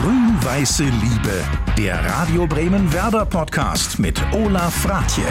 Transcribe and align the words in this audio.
Grün-Weiße 0.00 0.84
Liebe, 0.84 1.44
der 1.76 2.02
Radio 2.02 2.46
Bremen 2.46 2.90
Werder 2.90 3.26
Podcast 3.26 3.98
mit 3.98 4.18
Olaf 4.32 4.74
Fratje. 4.74 5.26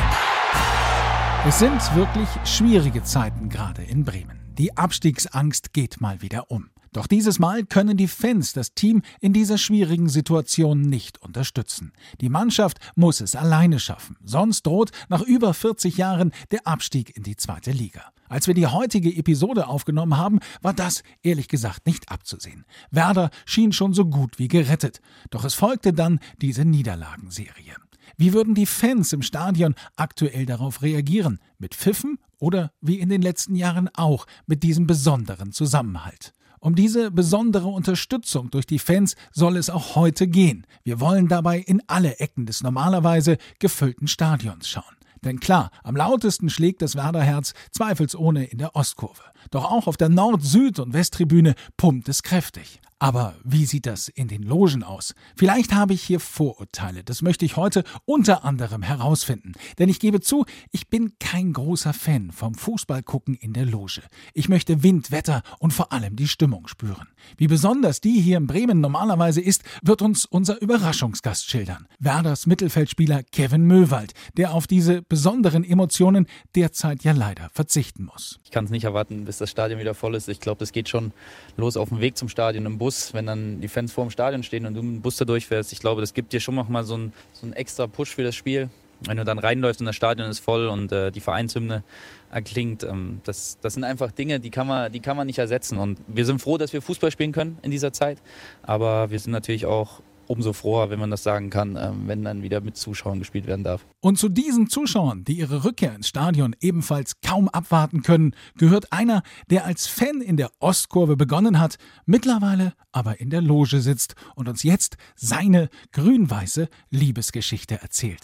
Es 1.48 1.58
sind 1.58 1.95
wirklich 1.95 2.30
schwierige 2.45 3.01
Zeiten 3.01 3.50
gerade 3.50 3.82
in 3.82 4.05
Bremen. 4.05 4.53
Die 4.59 4.77
Abstiegsangst 4.77 5.74
geht 5.74 6.01
mal 6.01 6.21
wieder 6.21 6.51
um. 6.51 6.69
Doch 6.94 7.08
dieses 7.08 7.40
Mal 7.40 7.66
können 7.66 7.98
die 7.98 8.07
Fans 8.07 8.54
das 8.54 8.74
Team 8.74 9.02
in 9.20 9.34
dieser 9.34 9.58
schwierigen 9.58 10.10
Situation 10.10 10.82
nicht 10.82 11.22
unterstützen. 11.22 11.94
Die 12.22 12.30
Mannschaft 12.30 12.80
muss 12.96 13.22
es 13.22 13.36
alleine 13.36 13.80
schaffen, 13.80 14.18
sonst 14.23 14.66
droht 14.66 14.91
nach 15.08 15.22
über 15.22 15.54
40 15.54 15.98
Jahren 15.98 16.32
der 16.52 16.66
Abstieg 16.66 17.16
in 17.16 17.23
die 17.23 17.36
zweite 17.36 17.72
Liga. 17.72 18.12
Als 18.28 18.46
wir 18.46 18.54
die 18.54 18.68
heutige 18.68 19.16
Episode 19.16 19.68
aufgenommen 19.68 20.18
haben, 20.18 20.40
war 20.62 20.73
das 20.73 21.04
ehrlich 21.23 21.48
gesagt 21.48 21.88
nicht 21.88 22.12
abzusehen. 22.12 22.66
Werder 22.92 23.32
schien 23.46 23.71
schon 23.71 23.94
so 23.94 24.06
gut 24.06 24.38
wie 24.38 24.48
gerettet, 24.48 25.02
doch 25.32 25.44
es 25.44 25.55
folgte 25.55 25.94
dann 25.94 26.20
diese 26.40 26.63
Niederlagenserie. 26.63 27.76
Wie 28.18 28.34
würden 28.34 28.55
die 28.55 28.66
Fans 28.66 29.13
im 29.13 29.21
Stadion 29.21 29.76
aktuell 29.96 30.46
darauf 30.46 30.82
reagieren? 30.82 31.40
Mit 31.58 31.76
Pfiffen 31.76 32.20
oder 32.40 32.71
wie 32.82 32.99
in 32.99 33.10
den 33.10 33.21
letzten 33.21 33.55
Jahren 33.55 33.90
auch 33.96 34.26
mit 34.46 34.63
diesem 34.63 34.88
besonderen 34.88 35.52
Zusammenhalt? 35.52 36.34
Um 36.59 36.76
diese 36.76 37.09
besondere 37.09 37.68
Unterstützung 37.68 38.52
durch 38.52 38.66
die 38.66 38.80
Fans 38.80 39.16
soll 39.31 39.55
es 39.55 39.70
auch 39.70 39.95
heute 39.95 40.27
gehen. 40.27 40.68
Wir 40.84 40.99
wollen 40.99 41.27
dabei 41.27 41.59
in 41.59 41.82
alle 41.88 42.20
Ecken 42.20 42.45
des 42.45 42.62
normalerweise 42.62 43.38
gefüllten 43.59 44.08
Stadions 44.08 44.68
schauen. 44.68 44.84
Denn 45.23 45.40
klar, 45.40 45.72
am 45.84 45.95
lautesten 45.95 46.49
schlägt 46.49 46.82
das 46.82 46.95
Werderherz 46.95 47.54
zweifelsohne 47.72 48.45
in 48.45 48.58
der 48.58 48.76
Ostkurve. 48.76 49.22
Doch 49.52 49.66
auch 49.66 49.88
auf 49.88 49.98
der 49.98 50.09
Nord-, 50.09 50.44
Süd- 50.44 50.80
und 50.80 50.94
Westtribüne 50.94 51.55
pumpt 51.77 52.09
es 52.09 52.23
kräftig. 52.23 52.82
Aber 53.02 53.35
wie 53.45 53.66
sieht 53.66 53.85
das 53.85 54.09
in 54.09 54.27
den 54.27 54.44
Logen 54.44 54.84
aus? 54.84 55.16
Vielleicht 55.38 55.73
habe 55.73 55.94
ich 55.94 56.03
hier 56.03 56.20
Vorurteile. 56.20 57.01
Das 57.01 57.21
möchte 57.21 57.46
ich 57.46 57.55
heute 57.55 57.85
unter 58.04 58.43
anderem 58.43 58.84
herausfinden. 58.84 59.54
Denn 59.77 59.87
ich 59.87 60.01
gebe 60.01 60.20
zu, 60.20 60.46
ich 60.71 60.90
bin 60.90 61.13
kein 61.18 61.54
großer 61.54 61.93
Fan 61.93 62.34
vom 62.34 62.55
Fußballgucken 62.55 63.35
in 63.35 63.54
der 63.54 63.65
Loge. 63.65 64.01
Ich 64.33 64.49
möchte 64.49 64.83
Wind, 64.83 65.11
Wetter 65.11 65.43
und 65.59 65.71
vor 65.71 65.93
allem 65.93 66.17
die 66.17 66.27
Stimmung 66.27 66.67
spüren. 66.67 67.07
Wie 67.37 67.47
besonders 67.47 68.01
die 68.01 68.19
hier 68.19 68.35
in 68.35 68.47
Bremen 68.47 68.81
normalerweise 68.81 69.39
ist, 69.39 69.63
wird 69.81 70.02
uns 70.02 70.25
unser 70.25 70.61
Überraschungsgast 70.61 71.49
schildern. 71.49 71.87
Werders 71.99 72.47
Mittelfeldspieler 72.47 73.23
Kevin 73.23 73.63
Möwald, 73.63 74.13
der 74.35 74.53
auf 74.53 74.67
diese 74.67 75.03
besonderen 75.03 75.63
Emotionen 75.63 76.27
derzeit 76.53 77.05
ja 77.05 77.13
leider 77.13 77.49
verzichten 77.53 78.03
muss. 78.03 78.41
Ich 78.43 78.52
kann 78.52 78.65
es 78.65 78.71
nicht 78.71 78.83
erwarten, 78.83 79.23
bis 79.23 79.37
das 79.37 79.49
Stadion 79.49 79.79
wieder 79.79 79.93
voll 79.93 80.15
ist. 80.15 80.27
Ich 80.27 80.41
glaube, 80.41 80.59
das 80.59 80.73
geht 80.73 80.89
schon 80.89 81.13
los 81.55 81.77
auf 81.77 81.87
dem 81.87 82.02
Weg 82.02 82.17
zum 82.17 82.27
Stadion 82.27 82.65
im 82.65 82.77
Bus 82.77 82.88
Bus, 82.89 83.13
wenn 83.13 83.27
dann 83.27 83.61
die 83.61 83.67
Fans 83.67 83.93
vor 83.93 84.03
dem 84.03 84.09
Stadion 84.09 84.41
stehen 84.41 84.65
und 84.65 84.73
du 84.73 84.81
mit 84.81 84.95
dem 84.95 85.01
Bus 85.03 85.17
da 85.17 85.23
durchfährst. 85.23 85.71
Ich 85.73 85.79
glaube, 85.79 86.01
das 86.01 86.15
gibt 86.15 86.33
dir 86.33 86.39
schon 86.39 86.55
noch 86.55 86.69
mal 86.69 86.83
so 86.83 86.95
einen, 86.95 87.13
so 87.33 87.45
einen 87.45 87.53
extra 87.53 87.85
Push 87.85 88.15
für 88.15 88.23
das 88.23 88.35
Spiel. 88.35 88.69
Wenn 89.01 89.15
du 89.15 89.23
dann 89.23 89.37
reinläufst 89.37 89.79
und 89.79 89.85
das 89.85 89.95
Stadion 89.95 90.27
ist 90.27 90.39
voll 90.39 90.67
und 90.67 90.91
äh, 90.91 91.11
die 91.11 91.19
Vereinshymne 91.19 91.83
erklingt, 92.31 92.83
ähm, 92.83 93.21
das, 93.25 93.59
das 93.61 93.75
sind 93.75 93.83
einfach 93.83 94.11
Dinge, 94.11 94.39
die 94.39 94.49
kann, 94.49 94.65
man, 94.65 94.91
die 94.91 95.01
kann 95.01 95.15
man 95.15 95.27
nicht 95.27 95.37
ersetzen. 95.37 95.77
Und 95.77 95.99
wir 96.07 96.25
sind 96.25 96.41
froh, 96.41 96.57
dass 96.57 96.73
wir 96.73 96.81
Fußball 96.81 97.11
spielen 97.11 97.31
können 97.31 97.59
in 97.61 97.69
dieser 97.69 97.93
Zeit. 97.93 98.17
Aber 98.63 99.11
wir 99.11 99.19
sind 99.19 99.33
natürlich 99.33 99.67
auch 99.67 100.01
umso 100.30 100.53
froher, 100.53 100.91
wenn 100.91 100.99
man 100.99 101.09
das 101.09 101.23
sagen 101.23 101.49
kann, 101.49 101.75
ähm, 101.75 102.03
wenn 102.05 102.23
dann 102.23 102.44
wieder 102.44 102.61
mit 102.61 102.77
Zuschauern 102.77 103.17
gespielt 103.17 103.47
werden 103.47 103.63
darf. 103.63 103.85
Und 103.99 104.19
zu 104.19 104.30
diesen 104.30 104.69
Zuschauern, 104.69 105.23
die 105.23 105.33
ihre 105.33 105.66
Rückkehr 105.66 105.95
ins 105.95 106.08
Stadion 106.08 106.55
ebenfalls 106.61 107.19
kaum 107.21 107.49
abwarten 107.49 108.03
können, 108.03 108.36
gehört 108.55 108.94
einer, 108.94 109.23
der 109.49 109.66
als 109.66 109.88
Fan 109.88 110.21
in 110.21 110.38
der 110.38 110.52
Ostkurve 110.59 111.17
begonnen 111.17 111.59
hat, 111.59 111.77
mittlerweile 112.05 112.73
aber 112.91 113.19
in 113.19 113.31
der 113.31 113.41
Loge 113.41 113.81
sitzt 113.81 114.16
und 114.36 114.47
uns 114.47 114.61
jetzt 114.61 114.97
seine 115.16 115.67
grün-weiße 115.94 116.69
Liebesgeschichte 116.91 117.81
erzählt. 117.81 118.21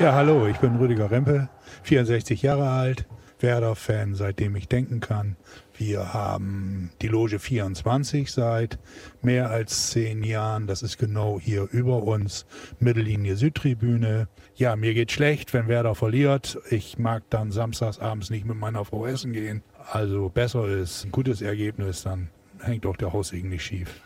Ja, 0.00 0.12
hallo, 0.12 0.46
ich 0.46 0.56
bin 0.58 0.76
Rüdiger 0.76 1.10
Rempe, 1.10 1.50
64 1.82 2.40
Jahre 2.42 2.70
alt, 2.70 3.06
Werder-Fan, 3.40 4.14
seitdem 4.14 4.56
ich 4.56 4.68
denken 4.68 5.00
kann. 5.00 5.36
Wir 5.78 6.14
haben 6.14 6.90
die 7.02 7.08
Loge 7.08 7.38
24 7.38 8.32
seit 8.32 8.78
mehr 9.20 9.50
als 9.50 9.90
zehn 9.90 10.22
Jahren. 10.22 10.66
Das 10.66 10.82
ist 10.82 10.96
genau 10.96 11.38
hier 11.38 11.68
über 11.70 12.02
uns. 12.02 12.46
Mittellinie 12.78 13.36
Südtribüne. 13.36 14.28
Ja, 14.54 14.74
mir 14.76 14.94
geht 14.94 15.12
schlecht, 15.12 15.52
wenn 15.52 15.68
Werder 15.68 15.94
verliert. 15.94 16.58
Ich 16.70 16.98
mag 16.98 17.24
dann 17.28 17.52
samstags 17.52 17.98
abends 17.98 18.30
nicht 18.30 18.46
mit 18.46 18.56
meiner 18.56 18.86
Frau 18.86 19.06
essen 19.06 19.34
gehen. 19.34 19.62
Also 19.92 20.30
besser 20.30 20.66
ist 20.66 21.04
ein 21.04 21.12
gutes 21.12 21.42
Ergebnis, 21.42 22.02
dann 22.02 22.30
hängt 22.60 22.86
auch 22.86 22.96
der 22.96 23.12
Haussegen 23.12 23.50
nicht 23.50 23.64
schief. 23.64 24.00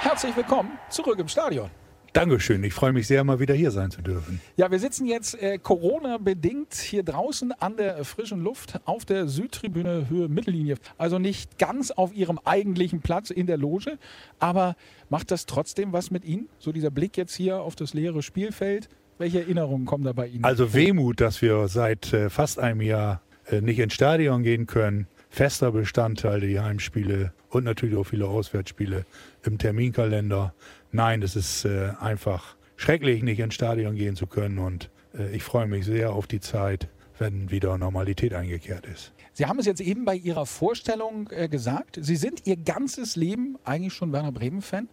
Herzlich 0.00 0.36
willkommen 0.36 0.78
zurück 0.90 1.18
im 1.18 1.28
Stadion. 1.28 1.70
Dankeschön. 2.12 2.64
Ich 2.64 2.74
freue 2.74 2.92
mich 2.92 3.06
sehr, 3.06 3.22
mal 3.22 3.38
wieder 3.38 3.54
hier 3.54 3.70
sein 3.70 3.90
zu 3.90 4.02
dürfen. 4.02 4.40
Ja, 4.56 4.70
wir 4.70 4.78
sitzen 4.80 5.06
jetzt 5.06 5.40
äh, 5.40 5.58
Corona-bedingt 5.58 6.74
hier 6.74 7.04
draußen 7.04 7.52
an 7.52 7.76
der 7.76 8.04
frischen 8.04 8.42
Luft 8.42 8.80
auf 8.84 9.04
der 9.04 9.28
Südtribüne 9.28 10.08
Höhe 10.08 10.28
Mittellinie. 10.28 10.76
Also 10.98 11.18
nicht 11.18 11.58
ganz 11.58 11.90
auf 11.92 12.12
Ihrem 12.12 12.40
eigentlichen 12.44 13.00
Platz 13.00 13.30
in 13.30 13.46
der 13.46 13.58
Loge, 13.58 13.98
aber 14.40 14.74
macht 15.08 15.30
das 15.30 15.46
trotzdem 15.46 15.92
was 15.92 16.10
mit 16.10 16.24
Ihnen? 16.24 16.48
So 16.58 16.72
dieser 16.72 16.90
Blick 16.90 17.16
jetzt 17.16 17.34
hier 17.34 17.60
auf 17.60 17.76
das 17.76 17.94
leere 17.94 18.22
Spielfeld. 18.22 18.88
Welche 19.18 19.40
Erinnerungen 19.40 19.86
kommen 19.86 20.04
da 20.04 20.12
bei 20.12 20.26
Ihnen? 20.26 20.44
Also 20.44 20.74
Wehmut, 20.74 21.20
dass 21.20 21.42
wir 21.42 21.68
seit 21.68 22.12
äh, 22.12 22.30
fast 22.30 22.58
einem 22.58 22.80
Jahr 22.80 23.20
äh, 23.46 23.60
nicht 23.60 23.78
ins 23.78 23.94
Stadion 23.94 24.42
gehen 24.42 24.66
können. 24.66 25.06
Fester 25.30 25.70
Bestandteil 25.72 26.40
der 26.40 26.64
Heimspiele 26.64 27.32
und 27.48 27.64
natürlich 27.64 27.96
auch 27.96 28.04
viele 28.04 28.26
Auswärtsspiele 28.26 29.06
im 29.44 29.58
Terminkalender. 29.58 30.52
Nein, 30.92 31.22
es 31.22 31.36
ist 31.36 31.64
äh, 31.64 31.92
einfach 32.00 32.56
schrecklich, 32.76 33.22
nicht 33.22 33.38
ins 33.38 33.54
Stadion 33.54 33.94
gehen 33.94 34.16
zu 34.16 34.26
können 34.26 34.58
und 34.58 34.90
äh, 35.16 35.34
ich 35.34 35.42
freue 35.42 35.66
mich 35.66 35.86
sehr 35.86 36.12
auf 36.12 36.26
die 36.26 36.40
Zeit, 36.40 36.88
wenn 37.18 37.50
wieder 37.50 37.78
Normalität 37.78 38.34
eingekehrt 38.34 38.86
ist. 38.86 39.12
Sie 39.32 39.46
haben 39.46 39.58
es 39.58 39.66
jetzt 39.66 39.80
eben 39.80 40.04
bei 40.04 40.16
Ihrer 40.16 40.46
Vorstellung 40.46 41.30
äh, 41.30 41.48
gesagt. 41.48 41.98
Sie 42.02 42.16
sind 42.16 42.46
Ihr 42.46 42.56
ganzes 42.56 43.16
Leben 43.16 43.56
eigentlich 43.64 43.94
schon 43.94 44.12
Werner 44.12 44.32
Bremen-Fan. 44.32 44.88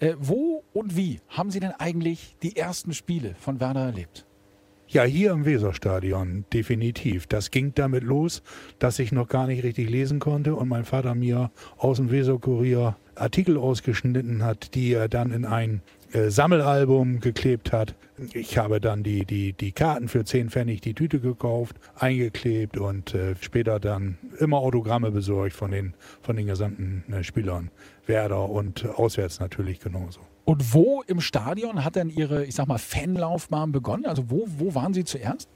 Äh, 0.00 0.14
wo 0.18 0.64
und 0.72 0.96
wie 0.96 1.20
haben 1.28 1.50
Sie 1.50 1.60
denn 1.60 1.72
eigentlich 1.72 2.36
die 2.42 2.56
ersten 2.56 2.94
Spiele 2.94 3.34
von 3.38 3.60
Werner 3.60 3.86
erlebt? 3.86 4.26
Ja, 4.90 5.02
hier 5.02 5.32
im 5.32 5.44
Weserstadion, 5.44 6.46
definitiv. 6.50 7.26
Das 7.26 7.50
ging 7.50 7.74
damit 7.74 8.04
los, 8.04 8.42
dass 8.78 8.98
ich 8.98 9.12
noch 9.12 9.28
gar 9.28 9.46
nicht 9.46 9.62
richtig 9.62 9.90
lesen 9.90 10.18
konnte 10.18 10.54
und 10.54 10.66
mein 10.66 10.86
Vater 10.86 11.14
mir 11.14 11.50
aus 11.76 11.98
dem 11.98 12.10
Weserkurier 12.10 12.96
Artikel 13.14 13.58
ausgeschnitten 13.58 14.42
hat, 14.42 14.74
die 14.74 14.94
er 14.94 15.08
dann 15.08 15.30
in 15.30 15.44
ein 15.44 15.82
äh, 16.12 16.30
Sammelalbum 16.30 17.20
geklebt 17.20 17.70
hat. 17.70 17.96
Ich 18.32 18.56
habe 18.56 18.80
dann 18.80 19.02
die, 19.02 19.26
die, 19.26 19.52
die 19.52 19.72
Karten 19.72 20.08
für 20.08 20.24
10 20.24 20.48
Pfennig 20.48 20.80
die 20.80 20.94
Tüte 20.94 21.20
gekauft, 21.20 21.76
eingeklebt 21.94 22.78
und 22.78 23.14
äh, 23.14 23.34
später 23.42 23.80
dann 23.80 24.16
immer 24.38 24.56
Autogramme 24.56 25.10
besorgt 25.10 25.52
von 25.52 25.70
den, 25.70 25.92
von 26.22 26.34
den 26.36 26.46
gesamten 26.46 27.04
äh, 27.12 27.22
Spielern. 27.22 27.70
Werder 28.06 28.48
und 28.48 28.86
auswärts 28.86 29.38
natürlich 29.38 29.80
genauso. 29.80 30.20
Und 30.48 30.72
wo 30.72 31.02
im 31.06 31.20
Stadion 31.20 31.84
hat 31.84 31.96
denn 31.96 32.08
Ihre, 32.08 32.46
ich 32.46 32.54
sag 32.54 32.68
mal, 32.68 32.78
Fanlaufbahn 32.78 33.70
begonnen? 33.70 34.06
Also 34.06 34.30
wo, 34.30 34.46
wo 34.46 34.74
waren 34.74 34.94
Sie 34.94 35.04
zuerst? 35.04 35.50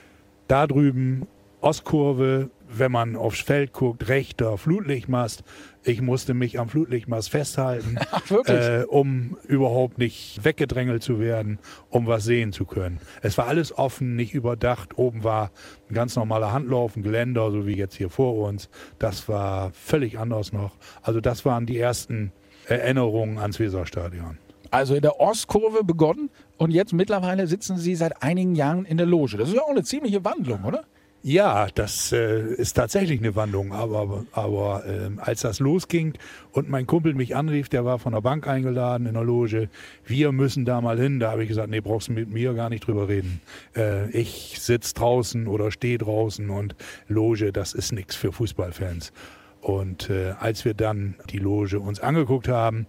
Da 0.48 0.66
drüben, 0.66 1.26
Ostkurve, 1.62 2.50
wenn 2.69 2.92
man 2.92 3.16
aufs 3.16 3.41
Feld 3.41 3.72
guckt, 3.72 4.08
rechter 4.08 4.58
Flutlichtmast. 4.58 5.44
Ich 5.82 6.03
musste 6.03 6.34
mich 6.34 6.60
am 6.60 6.69
Flutlichtmast 6.69 7.30
festhalten, 7.30 7.97
Ach, 8.10 8.30
äh, 8.48 8.84
um 8.86 9.38
überhaupt 9.48 9.97
nicht 9.97 10.44
weggedrängelt 10.44 11.03
zu 11.03 11.19
werden, 11.19 11.59
um 11.88 12.06
was 12.06 12.24
sehen 12.24 12.53
zu 12.53 12.66
können. 12.66 13.00
Es 13.22 13.38
war 13.38 13.47
alles 13.47 13.78
offen, 13.78 14.14
nicht 14.14 14.34
überdacht. 14.34 14.98
Oben 14.98 15.24
war 15.24 15.53
ein 15.88 15.94
ganz 15.94 16.16
normaler 16.16 16.53
Handlauf, 16.53 16.97
ein 16.97 17.03
Geländer, 17.03 17.50
so 17.50 17.66
wie 17.66 17.78
jetzt 17.78 17.94
hier 17.94 18.10
vor 18.10 18.47
uns. 18.47 18.69
Das 18.98 19.26
war 19.26 19.72
völlig 19.72 20.19
anders 20.19 20.53
noch. 20.53 20.76
Also 21.00 21.22
das 21.22 21.47
waren 21.47 21.65
die 21.65 21.78
ersten 21.78 22.30
Erinnerungen 22.66 23.39
ans 23.39 23.59
Weserstadion. 23.59 24.36
Also 24.72 24.95
in 24.95 25.03
der 25.03 25.21
Ostkurve 25.21 25.84
begonnen 25.84 26.30
und 26.57 26.71
jetzt 26.71 26.95
mittlerweile 26.95 27.47
sitzen 27.47 27.77
Sie 27.77 27.95
seit 27.95 28.22
einigen 28.22 28.54
Jahren 28.54 28.86
in 28.86 28.97
der 28.97 29.04
Loge. 29.04 29.36
Das 29.36 29.51
ist 29.51 29.54
ja 29.54 29.60
auch 29.60 29.69
eine 29.69 29.83
ziemliche 29.83 30.24
Wandlung, 30.24 30.65
oder? 30.65 30.84
Ja, 31.22 31.69
das 31.74 32.10
äh, 32.10 32.54
ist 32.54 32.72
tatsächlich 32.72 33.21
eine 33.21 33.36
Wandlung. 33.36 33.72
Aber, 33.72 34.24
aber 34.33 34.84
äh, 34.86 35.10
als 35.19 35.42
das 35.42 35.60
losging 35.60 36.15
und 36.53 36.71
mein 36.71 36.86
Kumpel 36.86 37.13
mich 37.13 37.36
anrief, 37.36 37.69
der 37.69 37.84
war 37.84 37.98
von 37.98 38.15
der 38.15 38.22
Bank 38.22 38.48
eingeladen 38.48 39.07
in 39.07 39.13
der 39.13 39.22
Loge, 39.22 39.69
wir 40.07 40.33
müssen 40.33 40.65
da 40.65 40.80
mal 40.80 40.98
hin. 40.98 41.21
Da 41.21 41.33
habe 41.33 41.42
ich 41.42 41.48
gesagt, 41.48 41.68
nee, 41.68 41.80
brauchst 41.80 42.09
du 42.09 42.13
mit 42.13 42.30
mir 42.30 42.54
gar 42.54 42.71
nicht 42.71 42.86
drüber 42.86 43.09
reden. 43.09 43.42
Äh, 43.77 44.10
ich 44.10 44.57
sitze 44.59 44.95
draußen 44.95 45.48
oder 45.48 45.71
stehe 45.71 45.98
draußen 45.98 46.48
und 46.48 46.77
Loge, 47.09 47.53
das 47.53 47.75
ist 47.75 47.92
nichts 47.92 48.16
für 48.16 48.33
Fußballfans. 48.33 49.13
Und 49.60 50.09
äh, 50.09 50.33
als 50.41 50.65
wir 50.65 50.72
dann 50.72 51.15
die 51.28 51.39
Loge 51.39 51.78
uns 51.78 52.01
angeguckt 52.01 52.48
haben 52.48 52.86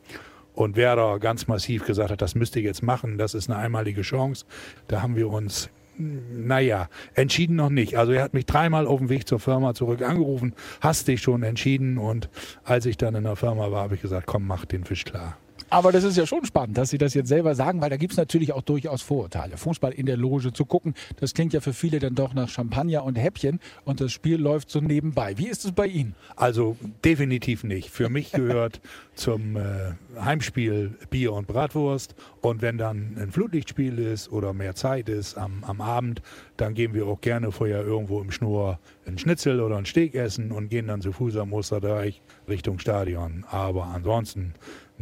und 0.53 0.75
Werder 0.75 1.19
ganz 1.19 1.47
massiv 1.47 1.85
gesagt 1.85 2.11
hat, 2.11 2.21
das 2.21 2.35
müsst 2.35 2.55
ihr 2.55 2.61
jetzt 2.61 2.83
machen, 2.83 3.17
das 3.17 3.33
ist 3.33 3.50
eine 3.50 3.59
einmalige 3.59 4.01
Chance. 4.01 4.45
Da 4.88 5.01
haben 5.01 5.15
wir 5.15 5.29
uns 5.29 5.69
naja, 5.97 6.89
entschieden 7.13 7.55
noch 7.55 7.69
nicht. 7.69 7.97
Also 7.97 8.13
er 8.13 8.23
hat 8.23 8.33
mich 8.33 8.45
dreimal 8.45 8.88
auf 8.88 9.00
dem 9.00 9.09
Weg 9.09 9.27
zur 9.27 9.39
Firma 9.39 9.73
zurück 9.73 10.01
angerufen, 10.01 10.53
hast 10.81 11.07
dich 11.07 11.21
schon 11.21 11.44
entschieden 11.44 11.97
und 11.97 12.29
als 12.63 12.85
ich 12.85 12.97
dann 12.97 13.15
in 13.15 13.23
der 13.23 13.35
Firma 13.35 13.71
war, 13.71 13.83
habe 13.83 13.95
ich 13.95 14.01
gesagt, 14.01 14.25
komm, 14.25 14.47
mach 14.47 14.65
den 14.65 14.85
Fisch 14.85 15.05
klar. 15.05 15.38
Aber 15.69 15.92
das 15.92 16.04
ist 16.04 16.18
ja 16.18 16.25
schon 16.25 16.45
spannend, 16.45 16.77
dass 16.77 16.89
Sie 16.89 16.98
das 16.98 17.13
jetzt 17.13 17.30
selber 17.30 17.56
sagen, 17.56 17.81
weil 17.81 17.89
da 17.89 17.98
gibt 17.98 18.13
es 18.13 18.18
natürlich 18.18 18.54
auch 18.54 18.62
durchaus 18.62 19.01
Vorurteile. 19.01 19.57
Fußball 19.57 19.92
in 19.92 20.06
der 20.06 20.18
Loge 20.18 20.54
zu 20.54 20.65
gucken, 20.65 20.94
das 21.19 21.33
klingt 21.33 21.54
ja 21.54 21.62
für 21.62 21.74
viele 21.74 22.00
dann 22.00 22.15
doch 22.15 22.33
nach 22.33 22.50
Champagner 22.50 23.04
und 23.04 23.15
Häppchen 23.15 23.60
und 23.86 24.01
das 24.01 24.12
Spiel 24.12 24.38
läuft 24.39 24.69
so 24.69 24.80
nebenbei. 24.80 25.38
Wie 25.38 25.48
ist 25.48 25.65
es 25.65 25.71
bei 25.71 25.88
Ihnen? 25.88 26.15
Also 26.36 26.77
definitiv 27.04 27.63
nicht. 27.63 27.89
Für 27.89 28.10
mich 28.10 28.31
gehört 28.31 28.81
zum 29.15 29.56
äh, 29.56 29.94
Heimspiel 30.19 30.98
Bier 31.10 31.33
und 31.33 31.48
Bratwurst 31.48 32.15
und 32.42 32.62
wenn 32.62 32.77
dann 32.77 33.18
ein 33.18 33.31
Flutlichtspiel 33.31 34.00
ist 34.00 34.31
oder 34.31 34.54
mehr 34.54 34.75
Zeit 34.75 35.10
ist 35.10 35.38
am, 35.38 35.63
am 35.63 35.81
Abend, 35.81 36.21
dann 36.57 36.74
gehen 36.74 36.94
wir 36.94 37.07
auch 37.07 37.21
gerne 37.21 37.51
vorher 37.51 37.83
irgendwo 37.83 38.21
im 38.21 38.31
Schnur 38.31 38.80
ein 39.06 39.18
Schnitzel 39.18 39.60
oder 39.60 39.77
ein 39.77 39.86
Steak 39.86 40.15
essen 40.15 40.51
und 40.51 40.69
gehen 40.69 40.88
dann 40.88 41.01
zu 41.01 41.12
Fuß 41.12 41.38
am 41.38 41.54
Osterdeich 41.54 42.21
Richtung 42.48 42.80
Stadion. 42.80 43.45
Aber 43.50 43.86
ansonsten 43.86 44.54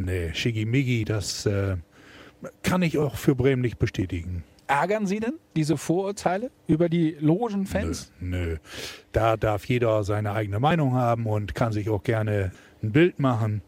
Nee, 0.05 0.33
Schigimigi, 0.33 1.05
das 1.05 1.45
äh, 1.45 1.77
kann 2.63 2.81
ich 2.81 2.97
auch 2.97 3.15
für 3.15 3.35
Bremen 3.35 3.61
nicht 3.61 3.79
bestätigen. 3.79 4.43
Ärgern 4.67 5.05
Sie 5.05 5.19
denn 5.19 5.33
diese 5.55 5.75
Vorurteile 5.75 6.49
über 6.67 6.87
die 6.87 7.17
Logenfans? 7.19 8.11
Nö, 8.21 8.37
nö. 8.37 8.57
Da 9.11 9.35
darf 9.35 9.65
jeder 9.65 10.03
seine 10.03 10.31
eigene 10.31 10.59
Meinung 10.61 10.93
haben 10.93 11.25
und 11.25 11.55
kann 11.55 11.73
sich 11.73 11.89
auch 11.89 12.03
gerne 12.03 12.51
ein 12.81 12.91
Bild 12.91 13.19
machen. 13.19 13.61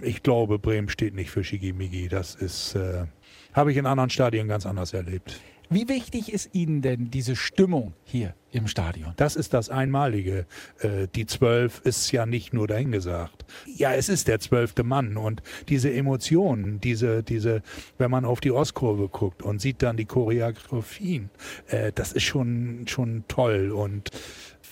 Ich 0.00 0.22
glaube, 0.22 0.58
Bremen 0.58 0.88
steht 0.88 1.14
nicht 1.14 1.30
für 1.30 1.44
Schigimigi. 1.44 2.08
Das 2.08 2.34
ist, 2.34 2.74
äh, 2.74 3.04
habe 3.52 3.70
ich 3.70 3.76
in 3.76 3.84
anderen 3.84 4.08
Stadien 4.08 4.48
ganz 4.48 4.64
anders 4.64 4.94
erlebt. 4.94 5.40
Wie 5.72 5.88
wichtig 5.88 6.32
ist 6.32 6.52
Ihnen 6.52 6.82
denn 6.82 7.12
diese 7.12 7.36
Stimmung 7.36 7.94
hier 8.02 8.34
im 8.50 8.66
Stadion? 8.66 9.12
Das 9.16 9.36
ist 9.36 9.54
das 9.54 9.70
Einmalige. 9.70 10.46
Äh, 10.80 11.06
die 11.14 11.26
Zwölf 11.26 11.80
ist 11.84 12.10
ja 12.10 12.26
nicht 12.26 12.52
nur 12.52 12.66
dahingesagt. 12.66 13.44
Ja, 13.76 13.94
es 13.94 14.08
ist 14.08 14.26
der 14.26 14.40
zwölfte 14.40 14.82
Mann 14.82 15.16
und 15.16 15.44
diese 15.68 15.92
Emotionen, 15.92 16.80
diese, 16.80 17.22
diese, 17.22 17.62
wenn 17.98 18.10
man 18.10 18.24
auf 18.24 18.40
die 18.40 18.50
Ostkurve 18.50 19.08
guckt 19.08 19.42
und 19.44 19.60
sieht 19.60 19.80
dann 19.80 19.96
die 19.96 20.06
Choreografien, 20.06 21.30
äh, 21.68 21.92
das 21.94 22.14
ist 22.14 22.24
schon, 22.24 22.88
schon 22.88 23.22
toll. 23.28 23.70
Und 23.70 24.10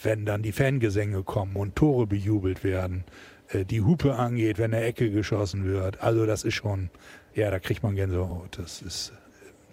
wenn 0.02 0.26
dann 0.26 0.42
die 0.42 0.50
Fangesänge 0.50 1.22
kommen 1.22 1.54
und 1.54 1.76
Tore 1.76 2.08
bejubelt 2.08 2.64
werden, 2.64 3.04
äh, 3.50 3.64
die 3.64 3.82
Hupe 3.82 4.16
angeht, 4.16 4.58
wenn 4.58 4.74
eine 4.74 4.82
Ecke 4.82 5.12
geschossen 5.12 5.64
wird, 5.64 6.00
also 6.02 6.26
das 6.26 6.42
ist 6.42 6.54
schon, 6.54 6.90
ja, 7.36 7.52
da 7.52 7.60
kriegt 7.60 7.84
man 7.84 7.94
Gänsehaut. 7.94 8.58
Das 8.58 8.82
ist 8.82 9.12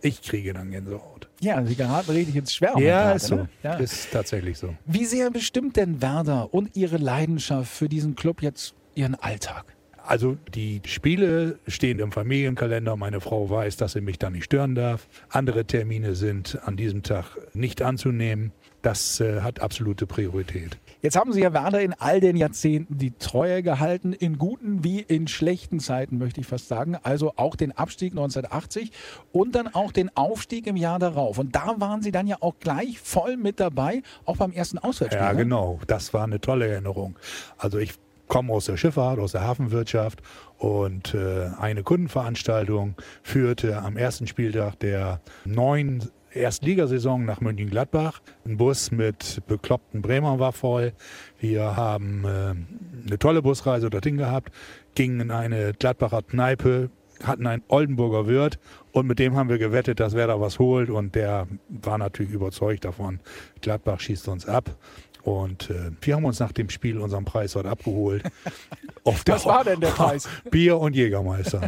ich 0.05 0.21
kriege 0.21 0.53
dann 0.53 0.69
Gänsehaut. 0.71 1.27
Ja, 1.41 1.65
Sie 1.65 1.75
geraten 1.75 2.11
richtig 2.11 2.35
ins 2.35 2.53
Schwärmen. 2.53 2.83
Ja, 2.83 3.03
gerade, 3.03 3.15
ist 3.15 3.27
so. 3.27 3.35
Ne? 3.35 3.49
Ja. 3.63 3.73
Ist 3.75 4.11
tatsächlich 4.11 4.57
so. 4.57 4.75
Wie 4.85 5.05
sehr 5.05 5.31
bestimmt 5.31 5.75
denn 5.75 6.01
Werder 6.01 6.53
und 6.53 6.75
Ihre 6.77 6.97
Leidenschaft 6.97 7.71
für 7.71 7.89
diesen 7.89 8.15
Club 8.15 8.41
jetzt 8.41 8.75
Ihren 8.93 9.15
Alltag? 9.15 9.65
Also 10.03 10.37
die 10.53 10.81
Spiele 10.85 11.57
stehen 11.67 11.97
im 11.97 12.11
Familienkalender. 12.11 12.95
Meine 12.95 13.19
Frau 13.19 13.49
weiß, 13.49 13.77
dass 13.77 13.93
sie 13.93 14.01
mich 14.01 14.19
da 14.19 14.29
nicht 14.29 14.43
stören 14.43 14.75
darf. 14.75 15.07
Andere 15.29 15.65
Termine 15.65 16.13
sind 16.13 16.59
an 16.63 16.77
diesem 16.77 17.01
Tag 17.01 17.35
nicht 17.55 17.81
anzunehmen. 17.81 18.51
Das 18.83 19.19
äh, 19.19 19.41
hat 19.41 19.61
absolute 19.61 20.05
Priorität. 20.05 20.77
Jetzt 21.05 21.17
haben 21.17 21.31
Sie 21.33 21.41
ja 21.41 21.53
Werder 21.53 21.81
in 21.81 21.93
all 21.93 22.19
den 22.19 22.35
Jahrzehnten 22.35 22.97
die 22.97 23.11
Treue 23.11 23.61
gehalten, 23.61 24.11
in 24.11 24.39
guten 24.39 24.83
wie 24.83 25.01
in 25.01 25.27
schlechten 25.27 25.79
Zeiten, 25.79 26.17
möchte 26.17 26.41
ich 26.41 26.47
fast 26.47 26.67
sagen. 26.67 26.97
Also 27.03 27.33
auch 27.35 27.55
den 27.55 27.73
Abstieg 27.73 28.13
1980 28.13 28.91
und 29.31 29.53
dann 29.53 29.67
auch 29.67 29.91
den 29.91 30.09
Aufstieg 30.17 30.65
im 30.65 30.75
Jahr 30.75 30.97
darauf. 30.97 31.37
Und 31.37 31.55
da 31.55 31.75
waren 31.77 32.01
Sie 32.01 32.09
dann 32.11 32.25
ja 32.25 32.37
auch 32.39 32.55
gleich 32.59 32.99
voll 32.99 33.37
mit 33.37 33.59
dabei, 33.59 34.01
auch 34.25 34.37
beim 34.37 34.51
ersten 34.51 34.79
Auswärtsspiel. 34.79 35.23
Ja, 35.23 35.31
ne? 35.31 35.43
genau. 35.43 35.79
Das 35.85 36.11
war 36.15 36.23
eine 36.23 36.41
tolle 36.41 36.69
Erinnerung. 36.69 37.19
Also 37.59 37.77
ich 37.77 37.93
komme 38.27 38.51
aus 38.51 38.65
der 38.65 38.75
Schifffahrt, 38.75 39.19
aus 39.19 39.33
der 39.33 39.41
Hafenwirtschaft 39.41 40.23
und 40.57 41.13
äh, 41.13 41.51
eine 41.59 41.83
Kundenveranstaltung 41.83 42.95
führte 43.21 43.77
am 43.77 43.95
ersten 43.95 44.25
Spieltag 44.25 44.79
der 44.79 45.21
neuen 45.43 46.09
Erstligasaison 46.35 47.25
nach 47.25 47.41
Mönchengladbach. 47.41 48.21
Ein 48.45 48.57
Bus 48.57 48.91
mit 48.91 49.41
bekloppten 49.47 50.01
Bremer 50.01 50.39
war 50.39 50.51
voll. 50.51 50.93
Wir 51.39 51.75
haben 51.75 52.25
äh, 52.25 53.07
eine 53.07 53.19
tolle 53.19 53.41
Busreise 53.41 53.89
dorthin 53.89 54.17
gehabt, 54.17 54.51
gingen 54.95 55.21
in 55.21 55.31
eine 55.31 55.73
Gladbacher 55.73 56.21
Kneipe, 56.23 56.89
hatten 57.23 57.47
einen 57.47 57.63
Oldenburger 57.69 58.27
Wirt 58.27 58.59
und 58.91 59.07
mit 59.07 59.19
dem 59.19 59.35
haben 59.35 59.49
wir 59.49 59.57
gewettet, 59.57 59.99
dass 59.99 60.13
wer 60.13 60.27
da 60.27 60.39
was 60.41 60.59
holt 60.59 60.89
und 60.89 61.15
der 61.15 61.47
war 61.69 61.97
natürlich 61.97 62.33
überzeugt 62.33 62.85
davon, 62.85 63.19
Gladbach 63.61 64.01
schießt 64.01 64.27
uns 64.27 64.45
ab. 64.45 64.75
Und 65.25 65.71
äh, 65.71 65.89
wir 66.01 66.15
haben 66.15 66.25
uns 66.25 66.39
nach 66.39 66.51
dem 66.51 66.69
Spiel 66.69 66.99
unseren 66.99 67.25
Preis 67.25 67.53
dort 67.53 67.65
abgeholt. 67.65 68.23
Was 69.03 69.45
war 69.45 69.63
denn 69.63 69.79
der 69.79 69.87
Preis? 69.87 70.29
Bier 70.51 70.77
und 70.77 70.95
Jägermeister. 70.95 71.67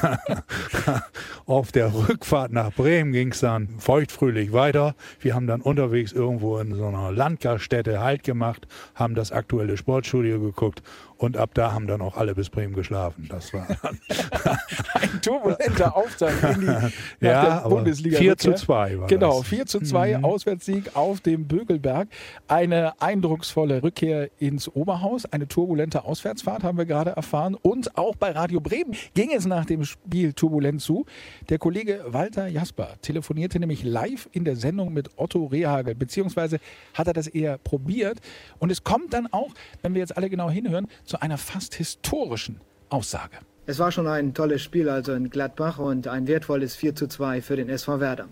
Auf 1.46 1.70
der 1.70 1.92
Rückfahrt 1.92 2.52
nach 2.52 2.72
Bremen 2.72 3.12
ging 3.12 3.32
es 3.32 3.40
dann 3.40 3.68
feuchtfröhlich 3.78 4.54
weiter. 4.54 4.94
Wir 5.20 5.34
haben 5.34 5.46
dann 5.46 5.60
unterwegs 5.60 6.12
irgendwo 6.12 6.58
in 6.58 6.74
so 6.74 6.86
einer 6.86 7.12
Landgaststätte 7.12 8.00
Halt 8.00 8.22
gemacht, 8.22 8.66
haben 8.94 9.14
das 9.14 9.32
aktuelle 9.32 9.76
Sportstudio 9.76 10.40
geguckt 10.40 10.82
und 11.24 11.38
ab 11.38 11.50
da 11.54 11.72
haben 11.72 11.86
dann 11.86 12.02
auch 12.02 12.16
alle 12.18 12.34
bis 12.34 12.50
Bremen 12.50 12.74
geschlafen. 12.74 13.26
Das 13.30 13.52
war 13.54 13.66
ein 14.94 15.22
turbulenter 15.22 15.96
Auftakt 15.96 16.42
in 16.56 16.60
die 16.60 16.86
ja, 17.26 17.66
Bundesliga. 17.66 18.18
4 18.18 18.36
zu 18.36 18.54
2 18.54 19.00
war 19.00 19.06
Genau, 19.08 19.42
4 19.42 19.64
zu 19.64 19.80
2 19.80 20.18
mhm. 20.18 20.24
Auswärtssieg 20.24 20.94
auf 20.94 21.20
dem 21.20 21.46
Bögelberg. 21.46 22.08
Eine 22.46 23.00
eindrucksvolle 23.00 23.82
Rückkehr 23.82 24.28
ins 24.38 24.68
Oberhaus, 24.68 25.24
eine 25.24 25.48
turbulente 25.48 26.04
Auswärtsfahrt 26.04 26.62
haben 26.62 26.76
wir 26.76 26.84
gerade 26.84 27.12
erfahren. 27.12 27.54
Und 27.54 27.96
auch 27.96 28.16
bei 28.16 28.32
Radio 28.32 28.60
Bremen 28.60 28.94
ging 29.14 29.32
es 29.32 29.46
nach 29.46 29.64
dem 29.64 29.84
Spiel 29.84 30.34
turbulent 30.34 30.82
zu. 30.82 31.06
Der 31.48 31.58
Kollege 31.58 32.04
Walter 32.08 32.46
Jasper 32.48 32.96
telefonierte 33.00 33.58
nämlich 33.58 33.82
live 33.82 34.28
in 34.32 34.44
der 34.44 34.56
Sendung 34.56 34.92
mit 34.92 35.10
Otto 35.16 35.46
Rehagel, 35.46 35.94
beziehungsweise 35.94 36.58
hat 36.92 37.06
er 37.06 37.14
das 37.14 37.28
eher 37.28 37.56
probiert. 37.56 38.18
Und 38.58 38.70
es 38.70 38.84
kommt 38.84 39.14
dann 39.14 39.26
auch, 39.32 39.54
wenn 39.80 39.94
wir 39.94 40.00
jetzt 40.00 40.16
alle 40.16 40.28
genau 40.28 40.50
hinhören, 40.50 40.86
zu 41.04 41.13
einer 41.22 41.38
fast 41.38 41.74
historischen 41.74 42.60
Aussage. 42.88 43.36
Es 43.66 43.78
war 43.78 43.92
schon 43.92 44.06
ein 44.06 44.34
tolles 44.34 44.62
Spiel 44.62 44.88
also 44.88 45.12
in 45.14 45.30
Gladbach 45.30 45.78
und 45.78 46.06
ein 46.06 46.26
wertvolles 46.26 46.76
4 46.76 46.94
zu 46.94 47.06
2 47.06 47.40
für 47.40 47.56
den 47.56 47.70
SV 47.70 47.98
Werder. 47.98 48.28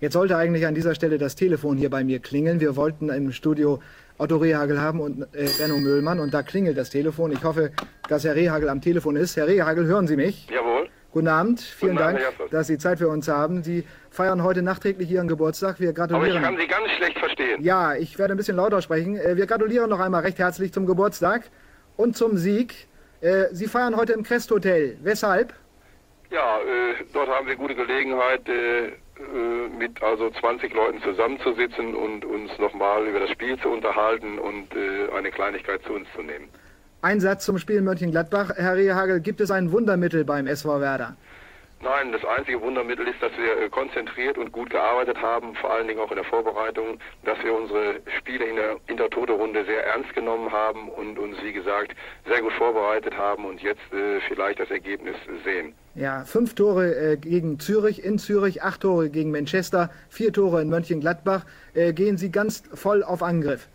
Jetzt 0.00 0.12
sollte 0.12 0.36
eigentlich 0.36 0.66
an 0.66 0.74
dieser 0.74 0.94
Stelle 0.94 1.16
das 1.16 1.36
Telefon 1.36 1.78
hier 1.78 1.88
bei 1.88 2.04
mir 2.04 2.18
klingeln. 2.18 2.60
Wir 2.60 2.76
wollten 2.76 3.08
im 3.08 3.32
Studio 3.32 3.80
Otto 4.18 4.36
Rehagel 4.36 4.80
haben 4.80 5.00
und 5.00 5.22
äh, 5.34 5.48
Benno 5.58 5.78
Müllmann 5.78 6.20
und 6.20 6.34
da 6.34 6.42
klingelt 6.42 6.76
das 6.76 6.90
Telefon. 6.90 7.32
Ich 7.32 7.42
hoffe, 7.42 7.72
dass 8.08 8.24
Herr 8.24 8.34
Rehagel 8.34 8.68
am 8.68 8.80
Telefon 8.82 9.16
ist. 9.16 9.36
Herr 9.36 9.46
Rehagel, 9.46 9.86
hören 9.86 10.06
Sie 10.06 10.16
mich? 10.16 10.46
Jawohl. 10.50 10.88
Guten 11.10 11.28
Abend, 11.28 11.60
vielen 11.60 11.92
Guten 11.92 12.04
Dank, 12.04 12.20
Abend, 12.26 12.52
dass 12.52 12.66
Sie 12.66 12.76
Zeit 12.76 12.98
für 12.98 13.08
uns 13.08 13.28
haben. 13.28 13.62
Sie 13.62 13.84
feiern 14.10 14.42
heute 14.42 14.62
nachträglich 14.62 15.10
Ihren 15.10 15.28
Geburtstag. 15.28 15.80
Wir 15.80 15.92
gratulieren. 15.92 16.36
Aber 16.36 16.38
ich 16.38 16.44
kann 16.44 16.56
Sie 16.58 16.66
ganz 16.66 16.90
schlecht 16.90 17.18
verstehen. 17.18 17.62
Ja, 17.62 17.94
ich 17.94 18.18
werde 18.18 18.34
ein 18.34 18.36
bisschen 18.36 18.56
lauter 18.56 18.82
sprechen. 18.82 19.16
Äh, 19.16 19.36
wir 19.36 19.46
gratulieren 19.46 19.88
noch 19.88 20.00
einmal 20.00 20.22
recht 20.22 20.38
herzlich 20.38 20.72
zum 20.72 20.86
Geburtstag 20.86 21.44
und 21.96 22.16
zum 22.16 22.36
Sieg. 22.36 22.86
Äh, 23.20 23.46
Sie 23.52 23.66
feiern 23.66 23.96
heute 23.96 24.12
im 24.12 24.22
Crest 24.22 24.50
Hotel. 24.50 24.96
Weshalb? 25.02 25.54
Ja, 26.30 26.58
äh, 26.58 27.04
dort 27.12 27.28
haben 27.28 27.46
wir 27.46 27.56
gute 27.56 27.74
Gelegenheit, 27.74 28.48
äh, 28.48 28.86
äh 28.86 28.92
mit 29.78 30.02
also 30.02 30.30
20 30.30 30.74
Leuten 30.74 31.00
zusammenzusitzen 31.02 31.94
und 31.94 32.24
uns 32.24 32.56
nochmal 32.58 33.06
über 33.06 33.20
das 33.20 33.30
Spiel 33.30 33.58
zu 33.58 33.68
unterhalten 33.68 34.38
und 34.38 34.74
äh, 34.74 35.16
eine 35.16 35.30
Kleinigkeit 35.30 35.82
zu 35.84 35.94
uns 35.94 36.06
zu 36.14 36.22
nehmen. 36.22 36.48
Ein 37.02 37.20
Satz 37.20 37.44
zum 37.44 37.58
Spiel 37.58 37.82
Mönchengladbach. 37.82 38.52
Herr 38.56 38.76
Rehagel, 38.76 39.20
gibt 39.20 39.40
es 39.40 39.50
ein 39.50 39.72
Wundermittel 39.72 40.24
beim 40.24 40.46
SV 40.46 40.80
Werder? 40.80 41.16
Nein, 41.80 42.12
das 42.12 42.24
einzige 42.24 42.60
Wundermittel 42.62 43.06
ist, 43.06 43.20
dass 43.20 43.32
wir 43.36 43.60
äh, 43.60 43.68
konzentriert 43.68 44.38
und 44.38 44.52
gut 44.52 44.70
gearbeitet 44.70 45.20
haben, 45.20 45.54
vor 45.56 45.70
allen 45.70 45.86
Dingen 45.86 46.00
auch 46.00 46.10
in 46.10 46.16
der 46.16 46.24
Vorbereitung, 46.24 46.98
dass 47.24 47.36
wir 47.44 47.54
unsere 47.54 48.00
Spiele 48.18 48.46
in 48.46 48.56
der 48.56 48.76
Intertote-Runde 48.86 49.64
sehr 49.66 49.84
ernst 49.86 50.14
genommen 50.14 50.50
haben 50.50 50.88
und 50.88 51.18
uns, 51.18 51.36
wie 51.42 51.52
gesagt, 51.52 51.94
sehr 52.26 52.40
gut 52.40 52.52
vorbereitet 52.54 53.16
haben 53.16 53.44
und 53.44 53.60
jetzt 53.60 53.92
äh, 53.92 54.20
vielleicht 54.28 54.60
das 54.60 54.70
Ergebnis 54.70 55.16
sehen. 55.44 55.74
Ja, 55.94 56.24
fünf 56.24 56.54
Tore 56.54 56.94
äh, 56.94 57.16
gegen 57.16 57.60
Zürich 57.60 58.02
in 58.02 58.18
Zürich, 58.18 58.62
acht 58.62 58.80
Tore 58.80 59.10
gegen 59.10 59.30
Manchester, 59.30 59.90
vier 60.08 60.32
Tore 60.32 60.62
in 60.62 60.70
Mönchengladbach. 60.70 61.44
Äh, 61.74 61.92
gehen 61.92 62.16
Sie 62.16 62.30
ganz 62.30 62.64
voll 62.72 63.04
auf 63.04 63.22
Angriff? 63.22 63.68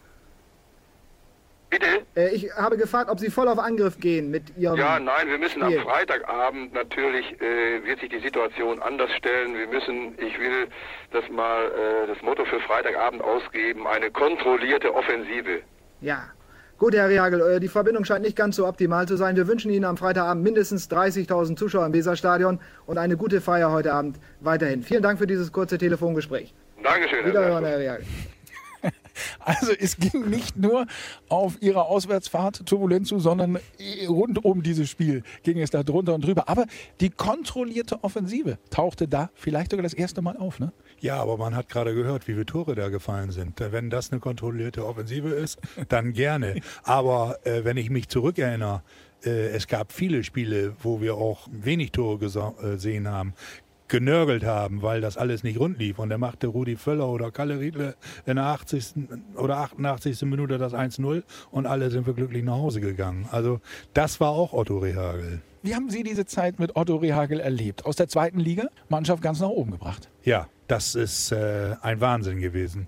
Bitte? 1.70 1.86
Äh, 2.16 2.30
ich 2.30 2.52
habe 2.56 2.78
gefragt, 2.78 3.10
ob 3.10 3.20
Sie 3.20 3.30
voll 3.30 3.48
auf 3.48 3.60
Angriff 3.60 4.00
gehen 4.00 4.32
mit 4.32 4.58
Ihrem. 4.58 4.78
Ja, 4.78 5.00
nein, 5.00 5.28
wir 5.28 5.38
müssen 5.38 5.62
Spiel. 5.62 5.78
am 5.78 5.84
Freitagabend 5.86 6.74
natürlich, 6.74 7.40
äh, 7.42 7.86
wird 7.86 8.00
sich 8.00 8.10
die 8.10 8.20
Situation 8.20 8.82
anders 8.82 9.12
stellen. 9.18 9.56
Wir 9.56 9.68
müssen, 9.68 10.14
ich 10.18 10.40
will 10.40 10.68
das 11.12 11.24
mal, 11.30 11.66
äh, 11.66 12.08
das 12.08 12.22
Motto 12.22 12.46
für 12.46 12.60
Freitagabend 12.62 13.22
ausgeben, 13.22 13.86
eine 13.88 14.10
kontrollierte 14.10 14.94
Offensive. 14.94 15.62
Ja. 16.02 16.24
Gut, 16.80 16.96
Herr 16.96 17.10
Rehagel, 17.10 17.42
äh, 17.42 17.60
die 17.60 17.68
Verbindung 17.68 18.06
scheint 18.06 18.24
nicht 18.24 18.38
ganz 18.38 18.56
so 18.56 18.66
optimal 18.66 19.06
zu 19.06 19.18
sein. 19.18 19.36
Wir 19.36 19.48
wünschen 19.48 19.70
Ihnen 19.70 19.84
am 19.86 19.98
Freitagabend 19.98 20.44
mindestens 20.44 20.90
30.000 20.90 21.58
Zuschauer 21.58 21.86
im 21.86 21.94
Weserstadion 21.94 22.60
und 22.86 22.98
eine 22.98 23.18
gute 23.18 23.42
Feier 23.42 23.72
heute 23.72 23.94
Abend 23.94 24.18
weiterhin. 24.40 24.82
Vielen 24.82 25.04
Dank 25.04 25.20
für 25.20 25.28
dieses 25.28 25.52
kurze 25.52 25.78
Telefongespräch. 25.78 26.54
Dankeschön. 26.82 27.26
Wiederhören, 27.26 27.66
Herr 27.66 27.80
Reagel. 27.80 28.06
Also 29.40 29.72
es 29.72 29.98
ging 29.98 30.30
nicht 30.30 30.58
nur 30.58 30.86
auf 31.28 31.62
ihrer 31.62 31.86
Auswärtsfahrt 31.88 32.66
turbulent 32.66 33.08
zu, 33.08 33.20
sondern 33.20 33.60
rund 34.08 34.44
um 34.44 34.64
dieses 34.64 34.90
Spiel 34.90 35.24
ging 35.44 35.60
es 35.60 35.72
da 35.72 35.84
drunter 35.84 36.16
und 36.16 36.24
drüber. 36.24 36.50
Aber 36.50 36.66
die 37.00 37.10
kontrollierte 37.10 38.04
Offensive 38.04 38.58
tauchte 38.70 39.08
da 39.08 39.30
vielleicht 39.36 39.72
sogar 39.72 39.84
das 39.84 39.94
erste 39.94 40.22
Mal 40.22 40.38
auf, 40.38 40.60
ne? 40.60 40.72
Ja, 41.00 41.22
aber 41.22 41.38
man 41.38 41.56
hat 41.56 41.70
gerade 41.70 41.96
gehört, 41.96 42.28
wie 42.28 42.34
viele 42.34 42.46
Tore 42.46 42.76
da 42.76 42.90
gefallen 42.90 43.32
sind. 43.32 43.60
Wenn 43.60 43.90
das 43.90 44.12
eine 44.12 44.20
kontrollierte 44.20 44.86
Offensive 44.86 45.30
ist, 45.30 45.60
dann 45.88 46.14
gerne. 46.14 46.62
Aber 46.84 47.38
äh, 47.46 47.64
wenn 47.64 47.78
ich 47.78 47.90
mich 47.90 48.10
zurückerinnere, 48.10 48.84
äh, 49.24 49.48
es 49.50 49.68
gab 49.68 49.92
viele 49.92 50.24
Spiele, 50.24 50.76
wo 50.82 51.02
wir 51.02 51.16
auch 51.16 51.48
wenig 51.52 51.92
Tore 51.92 52.18
gesehen 52.18 53.06
äh, 53.06 53.10
haben 53.10 53.34
genörgelt 53.90 54.46
haben, 54.46 54.82
weil 54.82 55.02
das 55.02 55.18
alles 55.18 55.44
nicht 55.44 55.60
rund 55.60 55.78
lief. 55.80 56.00
Und 56.00 56.12
er 56.12 56.18
machte 56.18 56.48
Rudi 56.48 56.76
Völler 56.76 57.10
oder 57.10 57.32
Kalle 57.32 57.60
Riedle 57.60 57.96
in 58.26 58.36
der 58.36 58.46
80. 58.46 58.94
oder 59.36 59.58
88. 59.58 60.22
Minute 60.24 60.58
das 60.58 60.74
1-0 60.74 61.24
und 61.52 61.66
alle 61.66 61.90
sind 61.90 62.08
wir 62.08 62.14
glücklich 62.14 62.44
nach 62.44 62.58
Hause 62.58 62.82
gegangen. 62.82 63.28
Also 63.32 63.60
das 63.94 64.20
war 64.20 64.30
auch 64.30 64.54
Otto 64.54 64.78
Rehagel. 64.78 65.42
Wie 65.62 65.76
haben 65.76 65.90
Sie 65.90 66.04
diese 66.04 66.26
Zeit 66.26 66.58
mit 66.60 66.78
Otto 66.78 66.96
Rehagel 66.96 67.42
erlebt? 67.42 67.86
Aus 67.86 67.98
der 67.98 68.08
zweiten 68.08 68.40
Liga, 68.40 68.70
Mannschaft 68.88 69.22
ganz 69.22 69.42
nach 69.42 69.50
oben 69.50 69.72
gebracht. 69.72 70.10
Ja, 70.24 70.48
das 70.70 70.94
ist 70.94 71.32
äh, 71.32 71.76
ein 71.82 72.00
Wahnsinn 72.00 72.40
gewesen. 72.40 72.88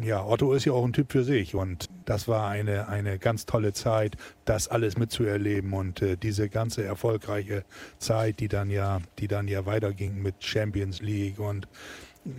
Ja, 0.00 0.24
Otto 0.24 0.52
ist 0.54 0.64
ja 0.64 0.72
auch 0.72 0.84
ein 0.84 0.92
Typ 0.92 1.10
für 1.10 1.24
sich 1.24 1.56
und 1.56 1.88
das 2.04 2.28
war 2.28 2.48
eine, 2.48 2.88
eine 2.88 3.18
ganz 3.18 3.46
tolle 3.46 3.72
Zeit, 3.72 4.16
das 4.44 4.68
alles 4.68 4.96
mitzuerleben 4.96 5.72
und 5.72 6.02
äh, 6.02 6.16
diese 6.16 6.48
ganze 6.48 6.84
erfolgreiche 6.84 7.64
Zeit, 7.98 8.38
die 8.38 8.46
dann 8.46 8.70
ja, 8.70 9.00
die 9.18 9.26
dann 9.26 9.48
ja 9.48 9.66
weiterging 9.66 10.22
mit 10.22 10.36
Champions 10.38 11.02
League 11.02 11.40
und 11.40 11.66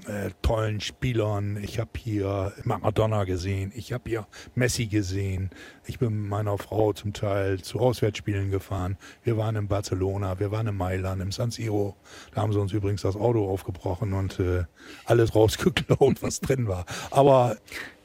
äh, 0.07 0.31
tollen 0.41 0.81
Spielern. 0.81 1.57
Ich 1.61 1.79
habe 1.79 1.91
hier 1.97 2.53
Maradona 2.63 3.23
gesehen, 3.23 3.71
ich 3.75 3.93
habe 3.93 4.09
hier 4.09 4.27
Messi 4.55 4.87
gesehen. 4.87 5.49
Ich 5.85 5.99
bin 5.99 6.21
mit 6.21 6.29
meiner 6.29 6.57
Frau 6.57 6.93
zum 6.93 7.13
Teil 7.13 7.61
zu 7.61 7.79
Auswärtsspielen 7.79 8.51
gefahren. 8.51 8.97
Wir 9.23 9.37
waren 9.37 9.55
in 9.55 9.67
Barcelona, 9.67 10.39
wir 10.39 10.51
waren 10.51 10.67
in 10.67 10.75
Mailand, 10.75 11.21
im 11.21 11.31
San 11.31 11.51
Siro. 11.51 11.95
Da 12.33 12.41
haben 12.41 12.53
sie 12.53 12.59
uns 12.59 12.73
übrigens 12.73 13.01
das 13.01 13.15
Auto 13.15 13.49
aufgebrochen 13.49 14.13
und 14.13 14.39
äh, 14.39 14.65
alles 15.05 15.35
rausgeklaut, 15.35 16.21
was 16.21 16.39
drin 16.39 16.67
war. 16.67 16.85
Aber 17.11 17.57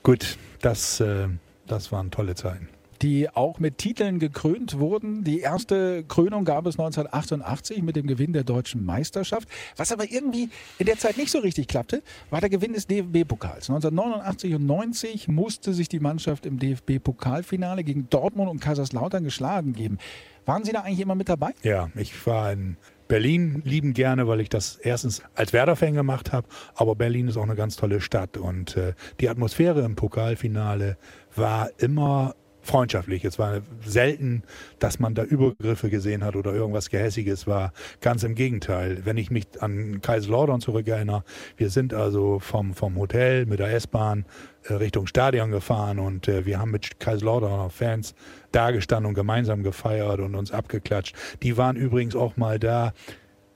gut, 0.03 0.39
das, 0.61 1.01
äh, 1.01 1.29
das 1.67 1.93
waren 1.93 2.11
tolle 2.11 2.35
Zeiten 2.35 2.69
die 3.03 3.29
auch 3.29 3.59
mit 3.59 3.79
Titeln 3.79 4.19
gekrönt 4.19 4.79
wurden. 4.79 5.25
Die 5.25 5.41
erste 5.41 6.05
Krönung 6.05 6.45
gab 6.45 6.67
es 6.67 6.79
1988 6.79 7.83
mit 7.83 7.97
dem 7.97 8.07
Gewinn 8.07 8.33
der 8.33 8.45
deutschen 8.45 8.85
Meisterschaft. 8.85 9.49
Was 9.77 9.93
aber 9.93 10.11
irgendwie 10.11 10.51
in 10.79 10.87
der 10.87 10.99
Zeit 10.99 11.17
nicht 11.17 11.31
so 11.31 11.41
richtig 11.41 11.67
klappte, 11.67 12.03
war 12.31 12.41
der 12.41 12.51
Gewinn 12.51 12.73
des 12.73 12.87
DFB-Pokals. 12.87 13.69
1989 13.71 14.55
und 14.55 14.67
90 14.67 15.29
musste 15.29 15.75
sich 15.75 15.89
die 15.89 16.01
Mannschaft 16.01 16.47
im 16.47 16.59
DFB-Pokalfinale 16.59 17.83
gegen 17.83 18.09
Dortmund 18.09 18.49
und 18.49 18.61
Kaiserslautern 18.61 19.25
geschlagen 19.25 19.73
geben. 19.73 19.99
Waren 20.45 20.65
Sie 20.65 20.73
da 20.73 20.81
eigentlich 20.81 21.01
immer 21.01 21.15
mit 21.15 21.29
dabei? 21.29 21.53
Ja, 21.63 21.91
ich 21.97 22.27
war 22.27 22.53
in 22.53 22.77
Berlin 23.09 23.63
lieben 23.65 23.93
gerne, 23.93 24.27
weil 24.27 24.41
ich 24.41 24.49
das 24.49 24.77
erstens 24.77 25.23
als 25.35 25.53
Werder-Fan 25.53 25.95
gemacht 25.95 26.33
habe, 26.33 26.49
aber 26.75 26.95
Berlin 26.95 27.29
ist 27.29 27.37
auch 27.37 27.43
eine 27.43 27.57
ganz 27.57 27.77
tolle 27.77 28.01
Stadt 28.01 28.39
und 28.39 28.77
äh, 28.77 28.95
die 29.21 29.29
Atmosphäre 29.29 29.83
im 29.83 29.97
Pokalfinale 29.97 30.97
war 31.35 31.69
immer 31.79 32.35
freundschaftlich. 32.63 33.25
Es 33.25 33.39
war 33.39 33.61
selten, 33.85 34.43
dass 34.79 34.99
man 34.99 35.15
da 35.15 35.25
Übergriffe 35.25 35.91
gesehen 35.91 36.25
hat 36.25 36.37
oder 36.37 36.55
irgendwas 36.55 36.91
Gehässiges 36.91 37.47
war. 37.47 37.73
Ganz 38.01 38.23
im 38.23 38.35
Gegenteil. 38.35 39.05
Wenn 39.05 39.17
ich 39.17 39.31
mich 39.31 39.47
an 39.61 40.01
Kaiserslautern 40.01 40.61
zurückerinnere, 40.61 41.25
wir 41.57 41.71
sind 41.71 41.93
also 41.93 42.39
vom, 42.39 42.75
vom 42.75 42.97
Hotel 42.97 43.47
mit 43.47 43.59
der 43.59 43.73
S-Bahn 43.75 44.25
äh, 44.65 44.75
Richtung 44.75 45.07
Stadion 45.07 45.51
gefahren 45.51 45.99
und 45.99 46.29
äh, 46.29 46.47
wir 46.47 46.59
haben 46.59 46.71
mit 46.71 47.01
Kaiserslauterner 47.01 47.71
Fans 47.71 48.15
dagestanden 48.53 49.09
und 49.09 49.15
gemeinsam 49.15 49.63
gefeiert 49.63 50.21
und 50.21 50.35
uns 50.35 50.53
abgeklatscht. 50.53 51.17
Die 51.43 51.57
waren 51.57 51.77
übrigens 51.77 52.15
auch 52.15 52.37
mal 52.37 52.59
da, 52.59 52.93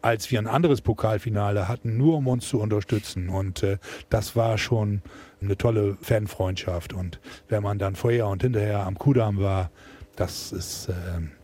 als 0.02 0.30
wir 0.30 0.38
ein 0.38 0.46
anderes 0.46 0.82
Pokalfinale 0.82 1.68
hatten, 1.68 1.96
nur 1.96 2.18
um 2.18 2.28
uns 2.28 2.48
zu 2.48 2.60
unterstützen. 2.60 3.28
Und 3.28 3.62
äh, 3.62 3.78
das 4.08 4.36
war 4.36 4.58
schon 4.58 5.02
eine 5.40 5.56
tolle 5.56 5.96
Fanfreundschaft. 6.00 6.92
Und 6.92 7.20
wenn 7.48 7.62
man 7.62 7.78
dann 7.78 7.96
vorher 7.96 8.26
und 8.28 8.42
hinterher 8.42 8.86
am 8.86 8.98
Kudamm 8.98 9.38
war, 9.38 9.70
das 10.16 10.52
ist 10.52 10.88
äh, 10.88 10.92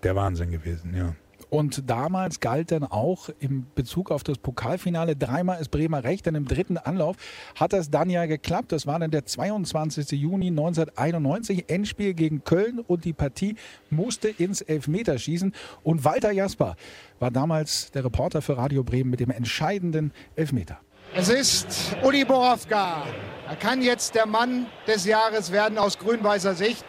der 0.02 0.16
Wahnsinn 0.16 0.50
gewesen, 0.50 0.94
ja. 0.96 1.14
Und 1.52 1.90
damals 1.90 2.40
galt 2.40 2.72
dann 2.72 2.82
auch 2.82 3.28
im 3.38 3.66
Bezug 3.74 4.10
auf 4.10 4.22
das 4.22 4.38
Pokalfinale, 4.38 5.16
dreimal 5.16 5.60
ist 5.60 5.68
Bremer 5.68 6.02
recht, 6.02 6.24
denn 6.24 6.34
im 6.34 6.46
dritten 6.46 6.78
Anlauf 6.78 7.16
hat 7.56 7.74
das 7.74 7.90
dann 7.90 8.08
ja 8.08 8.24
geklappt. 8.24 8.72
Das 8.72 8.86
war 8.86 8.98
dann 8.98 9.10
der 9.10 9.26
22. 9.26 10.12
Juni 10.12 10.46
1991, 10.46 11.68
Endspiel 11.68 12.14
gegen 12.14 12.42
Köln 12.42 12.78
und 12.78 13.04
die 13.04 13.12
Partie 13.12 13.56
musste 13.90 14.30
ins 14.30 14.62
Elfmeterschießen. 14.62 15.52
Und 15.82 16.06
Walter 16.06 16.32
Jasper 16.32 16.74
war 17.18 17.30
damals 17.30 17.90
der 17.90 18.06
Reporter 18.06 18.40
für 18.40 18.56
Radio 18.56 18.82
Bremen 18.82 19.10
mit 19.10 19.20
dem 19.20 19.30
entscheidenden 19.30 20.12
Elfmeter. 20.36 20.80
Es 21.14 21.28
ist 21.28 21.66
Uli 22.02 22.24
Borowka. 22.24 23.02
Er 23.46 23.56
kann 23.56 23.82
jetzt 23.82 24.14
der 24.14 24.24
Mann 24.24 24.66
des 24.86 25.04
Jahres 25.04 25.52
werden 25.52 25.76
aus 25.76 25.98
grün-weißer 25.98 26.54
Sicht. 26.54 26.86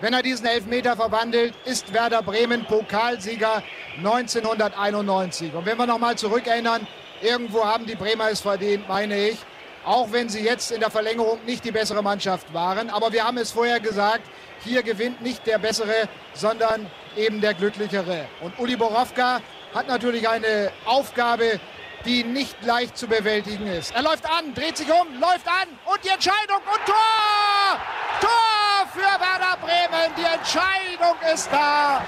Wenn 0.00 0.14
er 0.14 0.22
diesen 0.22 0.46
Elfmeter 0.46 0.96
verwandelt, 0.96 1.52
ist 1.66 1.92
Werder 1.92 2.22
Bremen 2.22 2.64
Pokalsieger 2.64 3.62
1991. 3.98 5.52
Und 5.52 5.66
wenn 5.66 5.76
wir 5.76 5.86
nochmal 5.86 6.16
zurückerinnern, 6.16 6.86
irgendwo 7.20 7.66
haben 7.66 7.84
die 7.84 7.96
Bremer 7.96 8.30
es 8.30 8.40
verdient, 8.40 8.88
meine 8.88 9.28
ich. 9.28 9.38
Auch 9.84 10.10
wenn 10.10 10.30
sie 10.30 10.40
jetzt 10.40 10.72
in 10.72 10.80
der 10.80 10.90
Verlängerung 10.90 11.38
nicht 11.44 11.62
die 11.62 11.70
bessere 11.70 12.02
Mannschaft 12.02 12.54
waren. 12.54 12.88
Aber 12.88 13.12
wir 13.12 13.24
haben 13.24 13.36
es 13.36 13.52
vorher 13.52 13.78
gesagt, 13.78 14.22
hier 14.64 14.82
gewinnt 14.82 15.20
nicht 15.20 15.46
der 15.46 15.58
Bessere, 15.58 16.08
sondern 16.32 16.90
eben 17.14 17.42
der 17.42 17.52
Glücklichere. 17.52 18.24
Und 18.40 18.58
Uli 18.58 18.76
Borowka 18.76 19.42
hat 19.74 19.86
natürlich 19.86 20.26
eine 20.26 20.72
Aufgabe, 20.86 21.60
die 22.06 22.24
nicht 22.24 22.56
leicht 22.64 22.96
zu 22.96 23.08
bewältigen 23.08 23.66
ist. 23.66 23.94
Er 23.94 24.02
läuft 24.02 24.24
an, 24.24 24.54
dreht 24.54 24.76
sich 24.76 24.88
um, 24.88 25.20
läuft 25.20 25.46
an 25.46 25.68
und 25.84 26.04
die 26.04 26.08
Entscheidung 26.08 26.62
und 26.72 26.86
Tor! 26.86 27.80
Tor 28.20 28.86
für 28.94 29.00
Werder 29.00 29.58
Bremen. 29.60 30.14
Die 30.16 30.24
Entscheidung 30.24 31.16
ist 31.34 31.48
da. 31.52 32.00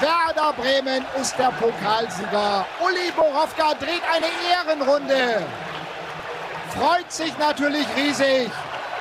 Werder 0.00 0.52
Bremen 0.54 1.04
ist 1.20 1.38
der 1.38 1.50
Pokalsieger. 1.50 2.64
Uli 2.80 3.10
Borowka 3.14 3.74
dreht 3.74 4.02
eine 4.10 4.26
Ehrenrunde. 4.50 5.44
Freut 6.70 7.12
sich 7.12 7.36
natürlich 7.38 7.86
riesig. 7.96 8.50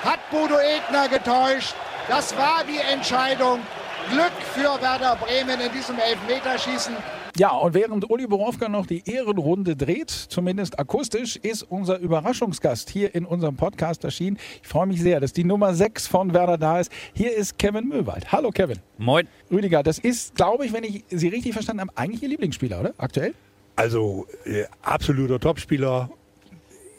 Hat 0.03 0.19
Bodo 0.31 0.59
Egner 0.59 1.07
getäuscht. 1.07 1.75
Das 2.09 2.35
war 2.37 2.63
die 2.67 2.79
Entscheidung. 2.79 3.65
Glück 4.09 4.33
für 4.53 4.81
Werder 4.81 5.15
Bremen 5.15 5.61
in 5.61 5.71
diesem 5.71 5.97
Elfmeterschießen. 5.97 6.95
Ja, 7.35 7.49
und 7.49 7.73
während 7.73 8.07
Uli 8.11 8.27
Borowka 8.27 8.69
noch 8.69 8.85
die 8.85 9.01
Ehrenrunde 9.09 9.75
dreht, 9.75 10.11
zumindest 10.11 10.77
akustisch, 10.77 11.35
ist 11.37 11.63
unser 11.63 11.97
Überraschungsgast 11.97 12.91
hier 12.91 13.15
in 13.15 13.25
unserem 13.25 13.55
Podcast 13.55 14.03
erschienen. 14.03 14.37
Ich 14.61 14.67
freue 14.67 14.85
mich 14.85 15.01
sehr, 15.01 15.19
dass 15.19 15.33
die 15.33 15.43
Nummer 15.43 15.73
6 15.73 16.05
von 16.05 16.31
Werder 16.35 16.59
da 16.59 16.79
ist. 16.79 16.91
Hier 17.13 17.35
ist 17.35 17.57
Kevin 17.57 17.87
Möwald. 17.87 18.31
Hallo 18.31 18.51
Kevin. 18.51 18.77
Moin. 18.99 19.27
Rüdiger, 19.51 19.81
das 19.81 19.97
ist, 19.97 20.35
glaube 20.35 20.67
ich, 20.67 20.73
wenn 20.73 20.83
ich 20.83 21.05
Sie 21.09 21.27
richtig 21.27 21.53
verstanden 21.53 21.81
habe, 21.81 21.91
eigentlich 21.95 22.21
Ihr 22.21 22.29
Lieblingsspieler, 22.29 22.79
oder? 22.79 22.93
Aktuell? 22.99 23.33
Also 23.77 24.27
äh, 24.45 24.65
absoluter 24.83 25.39
Topspieler. 25.39 26.11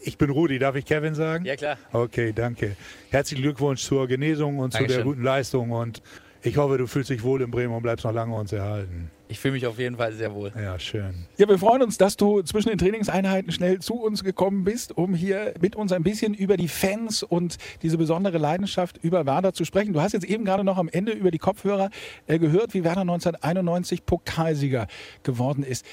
Ich 0.03 0.19
bin 0.19 0.31
Rudi, 0.31 0.59
darf 0.59 0.75
ich 0.75 0.85
Kevin 0.85 1.15
sagen? 1.15 1.45
Ja, 1.45 1.55
klar. 1.55 1.79
Okay, 1.93 2.33
danke. 2.35 2.77
Herzlichen 3.11 3.43
Glückwunsch 3.43 3.85
zur 3.85 4.09
Genesung 4.09 4.59
und 4.59 4.75
Dankeschön. 4.75 4.89
zu 4.89 4.97
der 4.97 5.05
guten 5.05 5.23
Leistung 5.23 5.71
und 5.71 6.03
ich 6.43 6.57
hoffe, 6.57 6.77
du 6.77 6.89
fühlst 6.89 7.09
dich 7.11 7.23
wohl 7.23 7.41
in 7.41 7.53
Bremen 7.53 7.73
und 7.73 7.85
bleibst 7.85 8.05
noch 8.05 8.13
lange 8.13 8.35
uns 8.35 8.53
erhalten. 8.53 9.13
Ich 9.29 9.41
fühle 9.41 9.55
mich 9.55 9.67
auf 9.67 9.79
jeden 9.79 9.97
Fall 9.97 10.13
sehr 10.13 10.35
wohl. 10.35 10.53
Ja, 10.55 10.79
schön. 10.79 11.27
Ja, 11.39 11.49
wir 11.49 11.59
freuen 11.59 11.83
uns, 11.83 11.97
dass 11.97 12.17
du 12.17 12.43
zwischen 12.43 12.69
den 12.69 12.79
Trainingseinheiten 12.79 13.53
schnell 13.53 13.79
zu 13.79 13.95
uns 13.95 14.23
gekommen 14.23 14.65
bist, 14.65 14.97
um 14.97 15.15
hier 15.15 15.55
mit 15.61 15.77
uns 15.77 15.93
ein 15.93 16.03
bisschen 16.03 16.35
über 16.35 16.57
die 16.57 16.69
Fans 16.69 17.23
und 17.23 17.57
diese 17.83 17.97
besondere 17.97 18.37
Leidenschaft 18.39 18.99
über 19.03 19.25
Werder 19.25 19.55
zu 19.55 19.65
sprechen. 19.65 19.95
Du 19.95 20.03
hast 20.03 20.13
jetzt 20.13 20.27
eben 20.27 20.45
gerade 20.45 20.63
noch 20.63 20.77
am 20.77 20.89
Ende 20.89 21.13
über 21.13 21.31
die 21.31 21.39
Kopfhörer 21.39 21.91
äh, 22.27 22.39
gehört, 22.39 22.75
wie 22.75 22.85
Werder 22.85 23.01
1991 23.01 24.05
Pokalsieger 24.05 24.89
geworden 25.23 25.63
ist. 25.63 25.87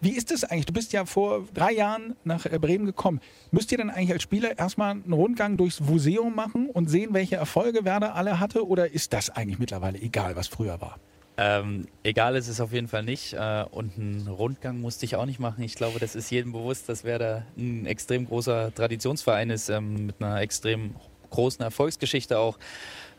Wie 0.00 0.10
ist 0.10 0.30
es 0.30 0.44
eigentlich? 0.44 0.66
Du 0.66 0.74
bist 0.74 0.92
ja 0.92 1.06
vor 1.06 1.48
drei 1.54 1.72
Jahren 1.72 2.14
nach 2.24 2.44
äh, 2.44 2.58
Bremen 2.58 2.84
gekommen. 2.84 3.20
Müsst 3.50 3.72
ihr 3.72 3.78
dann 3.78 3.88
eigentlich 3.88 4.12
als 4.12 4.22
Spieler 4.22 4.58
erstmal 4.58 4.90
einen 4.90 5.14
Rundgang 5.14 5.56
durchs 5.56 5.80
Museum 5.80 6.34
machen 6.34 6.68
und 6.68 6.90
sehen, 6.90 7.14
welche 7.14 7.36
Erfolge 7.36 7.86
Werder 7.86 8.14
alle 8.14 8.38
hatte? 8.40 8.66
Oder 8.66 8.92
ist 8.92 9.14
das 9.14 9.30
eigentlich 9.30 9.58
mittlerweile 9.58 9.98
egal, 9.98 10.36
was 10.36 10.48
früher 10.48 10.82
war? 10.82 10.98
Ähm, 11.36 11.86
egal 12.04 12.36
ist 12.36 12.48
es 12.48 12.60
auf 12.60 12.72
jeden 12.72 12.88
Fall 12.88 13.02
nicht. 13.02 13.32
Äh, 13.32 13.64
und 13.70 13.98
einen 13.98 14.28
Rundgang 14.28 14.80
musste 14.80 15.04
ich 15.04 15.16
auch 15.16 15.26
nicht 15.26 15.40
machen. 15.40 15.62
Ich 15.64 15.74
glaube, 15.74 15.98
das 15.98 16.14
ist 16.14 16.30
jedem 16.30 16.52
bewusst, 16.52 16.88
dass 16.88 17.04
Werder 17.04 17.44
ein 17.56 17.86
extrem 17.86 18.26
großer 18.26 18.72
Traditionsverein 18.74 19.50
ist, 19.50 19.68
ähm, 19.68 20.06
mit 20.06 20.22
einer 20.22 20.40
extrem 20.40 20.94
großen 21.30 21.62
Erfolgsgeschichte 21.64 22.38
auch. 22.38 22.58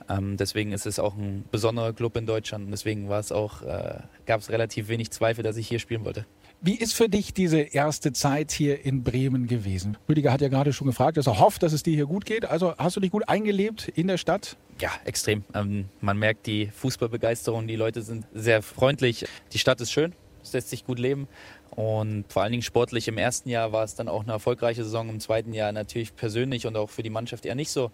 Ähm, 0.08 0.38
deswegen 0.38 0.72
ist 0.72 0.86
es 0.86 1.00
auch 1.00 1.16
ein 1.16 1.44
besonderer 1.52 1.92
Club 1.94 2.16
in 2.16 2.26
Deutschland 2.26 2.66
und 2.66 2.72
deswegen 2.72 3.10
äh, 3.10 4.00
gab 4.26 4.40
es 4.40 4.50
relativ 4.50 4.88
wenig 4.88 5.12
Zweifel, 5.12 5.44
dass 5.44 5.58
ich 5.58 5.68
hier 5.68 5.80
spielen 5.80 6.06
wollte. 6.06 6.26
Wie 6.62 6.76
ist 6.76 6.94
für 6.94 7.10
dich 7.10 7.34
diese 7.34 7.60
erste 7.60 8.12
Zeit 8.12 8.52
hier 8.52 8.86
in 8.86 9.04
Bremen 9.04 9.48
gewesen? 9.48 9.98
Rüdiger 10.10 10.32
hat 10.32 10.42
ja 10.42 10.48
gerade 10.48 10.74
schon 10.74 10.88
gefragt, 10.88 11.18
dass 11.18 11.28
er 11.28 11.40
hofft, 11.40 11.62
dass 11.64 11.74
es 11.74 11.84
dir 11.84 11.94
hier 11.94 12.08
gut 12.08 12.26
geht. 12.26 12.46
Also 12.46 12.76
hast 12.78 12.96
du 12.96 13.00
dich 13.00 13.12
gut 13.12 13.28
eingelebt 13.30 13.88
in 13.90 14.08
der 14.08 14.18
Stadt? 14.18 14.58
Ja, 14.80 14.90
extrem. 15.06 15.44
Ähm, 15.54 15.86
man 16.02 16.18
merkt 16.18 16.48
die 16.48 16.68
Fußballbegeisterung, 16.68 17.68
die 17.68 17.76
Leute 17.76 18.02
sind 18.02 18.26
sehr 18.34 18.62
freundlich. 18.62 19.26
Die 19.54 19.60
Stadt 19.60 19.80
ist 19.80 19.92
schön, 19.92 20.14
es 20.44 20.54
lässt 20.54 20.70
sich 20.70 20.86
gut 20.86 21.00
leben. 21.00 21.28
Und 21.72 22.26
vor 22.30 22.42
allen 22.42 22.52
Dingen 22.52 22.64
sportlich 22.64 23.08
im 23.10 23.18
ersten 23.18 23.50
Jahr 23.50 23.74
war 23.74 23.84
es 23.84 23.96
dann 23.96 24.08
auch 24.08 24.24
eine 24.24 24.32
erfolgreiche 24.32 24.84
Saison, 24.84 25.10
im 25.10 25.20
zweiten 25.20 25.54
Jahr 25.54 25.72
natürlich 25.74 26.16
persönlich 26.16 26.66
und 26.66 26.78
auch 26.78 26.90
für 26.90 27.04
die 27.04 27.10
Mannschaft 27.10 27.46
eher 27.46 27.56
nicht 27.56 27.70
so. 27.70 27.92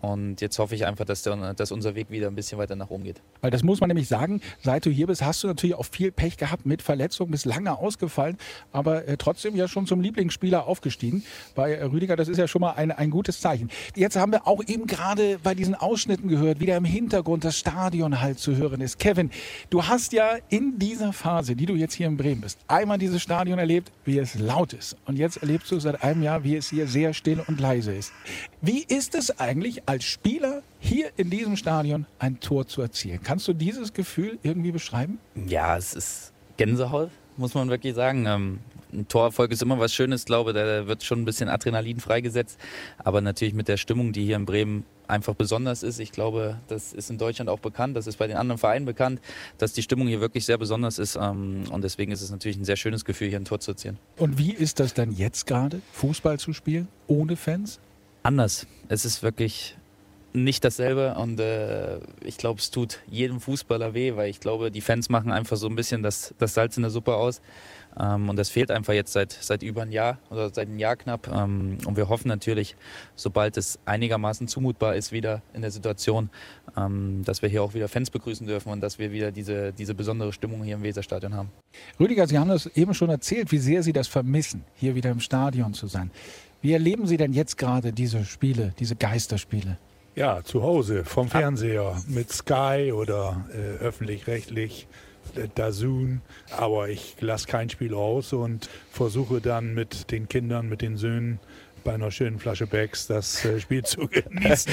Und 0.00 0.40
jetzt 0.40 0.58
hoffe 0.58 0.74
ich 0.74 0.86
einfach, 0.86 1.04
dass, 1.04 1.22
der, 1.22 1.54
dass, 1.54 1.72
unser 1.72 1.94
Weg 1.94 2.10
wieder 2.10 2.28
ein 2.28 2.34
bisschen 2.34 2.58
weiter 2.58 2.76
nach 2.76 2.90
oben 2.90 3.04
geht. 3.04 3.20
Weil 3.40 3.50
das 3.50 3.62
muss 3.62 3.80
man 3.80 3.88
nämlich 3.88 4.08
sagen, 4.08 4.40
seit 4.62 4.86
du 4.86 4.90
hier 4.90 5.06
bist, 5.06 5.22
hast 5.22 5.42
du 5.42 5.48
natürlich 5.48 5.74
auch 5.74 5.84
viel 5.84 6.12
Pech 6.12 6.36
gehabt 6.36 6.66
mit 6.66 6.82
Verletzungen, 6.82 7.30
bist 7.30 7.46
lange 7.46 7.76
ausgefallen, 7.76 8.36
aber 8.72 9.08
äh, 9.08 9.16
trotzdem 9.16 9.56
ja 9.56 9.66
schon 9.66 9.86
zum 9.86 10.00
Lieblingsspieler 10.00 10.66
aufgestiegen. 10.66 11.24
Bei 11.54 11.72
äh, 11.72 11.84
Rüdiger, 11.84 12.16
das 12.16 12.28
ist 12.28 12.38
ja 12.38 12.46
schon 12.46 12.60
mal 12.60 12.72
ein, 12.72 12.92
ein 12.92 13.10
gutes 13.10 13.40
Zeichen. 13.40 13.70
Jetzt 13.96 14.16
haben 14.16 14.32
wir 14.32 14.46
auch 14.46 14.62
eben 14.66 14.86
gerade 14.86 15.38
bei 15.42 15.54
diesen 15.54 15.74
Ausschnitten 15.74 16.28
gehört, 16.28 16.60
wie 16.60 16.66
da 16.66 16.76
im 16.76 16.84
Hintergrund 16.84 17.44
das 17.44 17.58
Stadion 17.58 18.20
halt 18.20 18.38
zu 18.38 18.56
hören 18.56 18.80
ist. 18.80 18.98
Kevin, 18.98 19.30
du 19.70 19.84
hast 19.84 20.12
ja 20.12 20.36
in 20.48 20.78
dieser 20.78 21.12
Phase, 21.12 21.56
die 21.56 21.66
du 21.66 21.74
jetzt 21.74 21.94
hier 21.94 22.06
in 22.06 22.16
Bremen 22.16 22.42
bist, 22.42 22.58
einmal 22.68 22.98
dieses 22.98 23.20
Stadion 23.20 23.58
erlebt, 23.58 23.90
wie 24.04 24.18
es 24.18 24.38
laut 24.38 24.72
ist. 24.72 24.96
Und 25.06 25.16
jetzt 25.16 25.38
erlebst 25.38 25.72
du 25.72 25.80
seit 25.80 26.02
einem 26.02 26.22
Jahr, 26.22 26.44
wie 26.44 26.56
es 26.56 26.70
hier 26.70 26.86
sehr 26.86 27.14
still 27.14 27.42
und 27.46 27.58
leise 27.58 27.94
ist. 27.94 28.12
Wie 28.60 28.84
ist 28.84 29.14
es 29.14 29.38
eigentlich 29.38 29.87
als 29.88 30.04
Spieler 30.04 30.62
hier 30.80 31.10
in 31.16 31.30
diesem 31.30 31.56
Stadion 31.56 32.04
ein 32.18 32.40
Tor 32.40 32.66
zu 32.66 32.82
erzielen. 32.82 33.20
Kannst 33.22 33.48
du 33.48 33.54
dieses 33.54 33.94
Gefühl 33.94 34.38
irgendwie 34.42 34.70
beschreiben? 34.70 35.18
Ja, 35.46 35.78
es 35.78 35.94
ist 35.94 36.32
Gänsehaut, 36.58 37.10
muss 37.38 37.54
man 37.54 37.70
wirklich 37.70 37.94
sagen. 37.94 38.26
Ähm, 38.26 38.58
ein 38.92 39.08
Torerfolg 39.08 39.50
ist 39.50 39.62
immer 39.62 39.78
was 39.78 39.94
Schönes, 39.94 40.26
glaube 40.26 40.52
da 40.52 40.86
wird 40.86 41.04
schon 41.04 41.22
ein 41.22 41.24
bisschen 41.24 41.48
Adrenalin 41.48 42.00
freigesetzt. 42.00 42.60
Aber 42.98 43.22
natürlich 43.22 43.54
mit 43.54 43.66
der 43.66 43.78
Stimmung, 43.78 44.12
die 44.12 44.26
hier 44.26 44.36
in 44.36 44.44
Bremen 44.44 44.84
einfach 45.06 45.34
besonders 45.34 45.82
ist. 45.82 46.00
Ich 46.00 46.12
glaube, 46.12 46.58
das 46.68 46.92
ist 46.92 47.08
in 47.08 47.16
Deutschland 47.16 47.48
auch 47.48 47.60
bekannt, 47.60 47.96
das 47.96 48.06
ist 48.06 48.18
bei 48.18 48.26
den 48.26 48.36
anderen 48.36 48.58
Vereinen 48.58 48.84
bekannt, 48.84 49.22
dass 49.56 49.72
die 49.72 49.82
Stimmung 49.82 50.06
hier 50.06 50.20
wirklich 50.20 50.44
sehr 50.44 50.58
besonders 50.58 50.98
ist. 50.98 51.16
Ähm, 51.16 51.64
und 51.70 51.82
deswegen 51.82 52.12
ist 52.12 52.20
es 52.20 52.30
natürlich 52.30 52.58
ein 52.58 52.66
sehr 52.66 52.76
schönes 52.76 53.06
Gefühl, 53.06 53.28
hier 53.28 53.40
ein 53.40 53.46
Tor 53.46 53.58
zu 53.58 53.70
erzielen. 53.70 53.98
Und 54.18 54.36
wie 54.36 54.52
ist 54.52 54.80
das 54.80 54.92
dann 54.92 55.12
jetzt 55.12 55.46
gerade, 55.46 55.80
Fußball 55.92 56.38
zu 56.38 56.52
spielen, 56.52 56.88
ohne 57.06 57.36
Fans? 57.36 57.80
Anders. 58.22 58.66
Es 58.88 59.06
ist 59.06 59.22
wirklich 59.22 59.77
nicht 60.44 60.64
dasselbe 60.64 61.14
und 61.14 61.40
äh, 61.40 61.98
ich 62.24 62.36
glaube, 62.38 62.60
es 62.60 62.70
tut 62.70 63.00
jedem 63.08 63.40
Fußballer 63.40 63.94
weh, 63.94 64.16
weil 64.16 64.30
ich 64.30 64.40
glaube, 64.40 64.70
die 64.70 64.80
Fans 64.80 65.08
machen 65.08 65.32
einfach 65.32 65.56
so 65.56 65.68
ein 65.68 65.76
bisschen 65.76 66.02
das, 66.02 66.34
das 66.38 66.54
Salz 66.54 66.76
in 66.76 66.82
der 66.82 66.90
Suppe 66.90 67.14
aus 67.14 67.40
ähm, 67.98 68.28
und 68.28 68.36
das 68.36 68.50
fehlt 68.50 68.70
einfach 68.70 68.92
jetzt 68.92 69.12
seit, 69.12 69.32
seit 69.32 69.62
über 69.62 69.82
ein 69.82 69.92
Jahr 69.92 70.18
oder 70.30 70.48
seit 70.52 70.68
einem 70.68 70.78
Jahr 70.78 70.96
knapp 70.96 71.28
ähm, 71.28 71.78
und 71.84 71.96
wir 71.96 72.08
hoffen 72.08 72.28
natürlich, 72.28 72.76
sobald 73.16 73.56
es 73.56 73.78
einigermaßen 73.84 74.48
zumutbar 74.48 74.94
ist 74.96 75.12
wieder 75.12 75.42
in 75.54 75.62
der 75.62 75.70
Situation, 75.70 76.30
ähm, 76.76 77.22
dass 77.24 77.42
wir 77.42 77.48
hier 77.48 77.62
auch 77.62 77.74
wieder 77.74 77.88
Fans 77.88 78.10
begrüßen 78.10 78.46
dürfen 78.46 78.70
und 78.70 78.80
dass 78.80 78.98
wir 78.98 79.12
wieder 79.12 79.32
diese, 79.32 79.72
diese 79.72 79.94
besondere 79.94 80.32
Stimmung 80.32 80.62
hier 80.62 80.76
im 80.76 80.82
Weserstadion 80.82 81.34
haben. 81.34 81.50
Rüdiger, 81.98 82.26
Sie 82.26 82.38
haben 82.38 82.48
das 82.48 82.66
eben 82.66 82.94
schon 82.94 83.10
erzählt, 83.10 83.52
wie 83.52 83.58
sehr 83.58 83.82
Sie 83.82 83.92
das 83.92 84.08
vermissen, 84.08 84.64
hier 84.74 84.94
wieder 84.94 85.10
im 85.10 85.20
Stadion 85.20 85.74
zu 85.74 85.86
sein. 85.86 86.10
Wie 86.60 86.72
erleben 86.72 87.06
Sie 87.06 87.16
denn 87.16 87.32
jetzt 87.32 87.56
gerade 87.56 87.92
diese 87.92 88.24
Spiele, 88.24 88.74
diese 88.78 88.96
Geisterspiele? 88.96 89.78
Ja, 90.14 90.42
zu 90.42 90.62
Hause 90.62 91.04
vom 91.04 91.28
Fernseher 91.28 92.02
mit 92.08 92.32
Sky 92.32 92.92
oder 92.92 93.44
äh, 93.52 93.82
öffentlich-rechtlich. 93.82 94.88
Äh, 95.36 95.48
Dazun, 95.54 96.22
aber 96.56 96.88
ich 96.88 97.16
lasse 97.20 97.46
kein 97.46 97.70
Spiel 97.70 97.94
aus 97.94 98.32
und 98.32 98.68
versuche 98.90 99.40
dann 99.40 99.74
mit 99.74 100.10
den 100.10 100.28
Kindern, 100.28 100.68
mit 100.68 100.82
den 100.82 100.96
Söhnen 100.96 101.38
bei 101.84 101.94
einer 101.94 102.10
schönen 102.10 102.38
Flasche 102.38 102.66
Becks 102.66 103.06
das 103.06 103.44
äh, 103.44 103.60
Spiel 103.60 103.84
zu 103.84 104.08
genießen. 104.08 104.72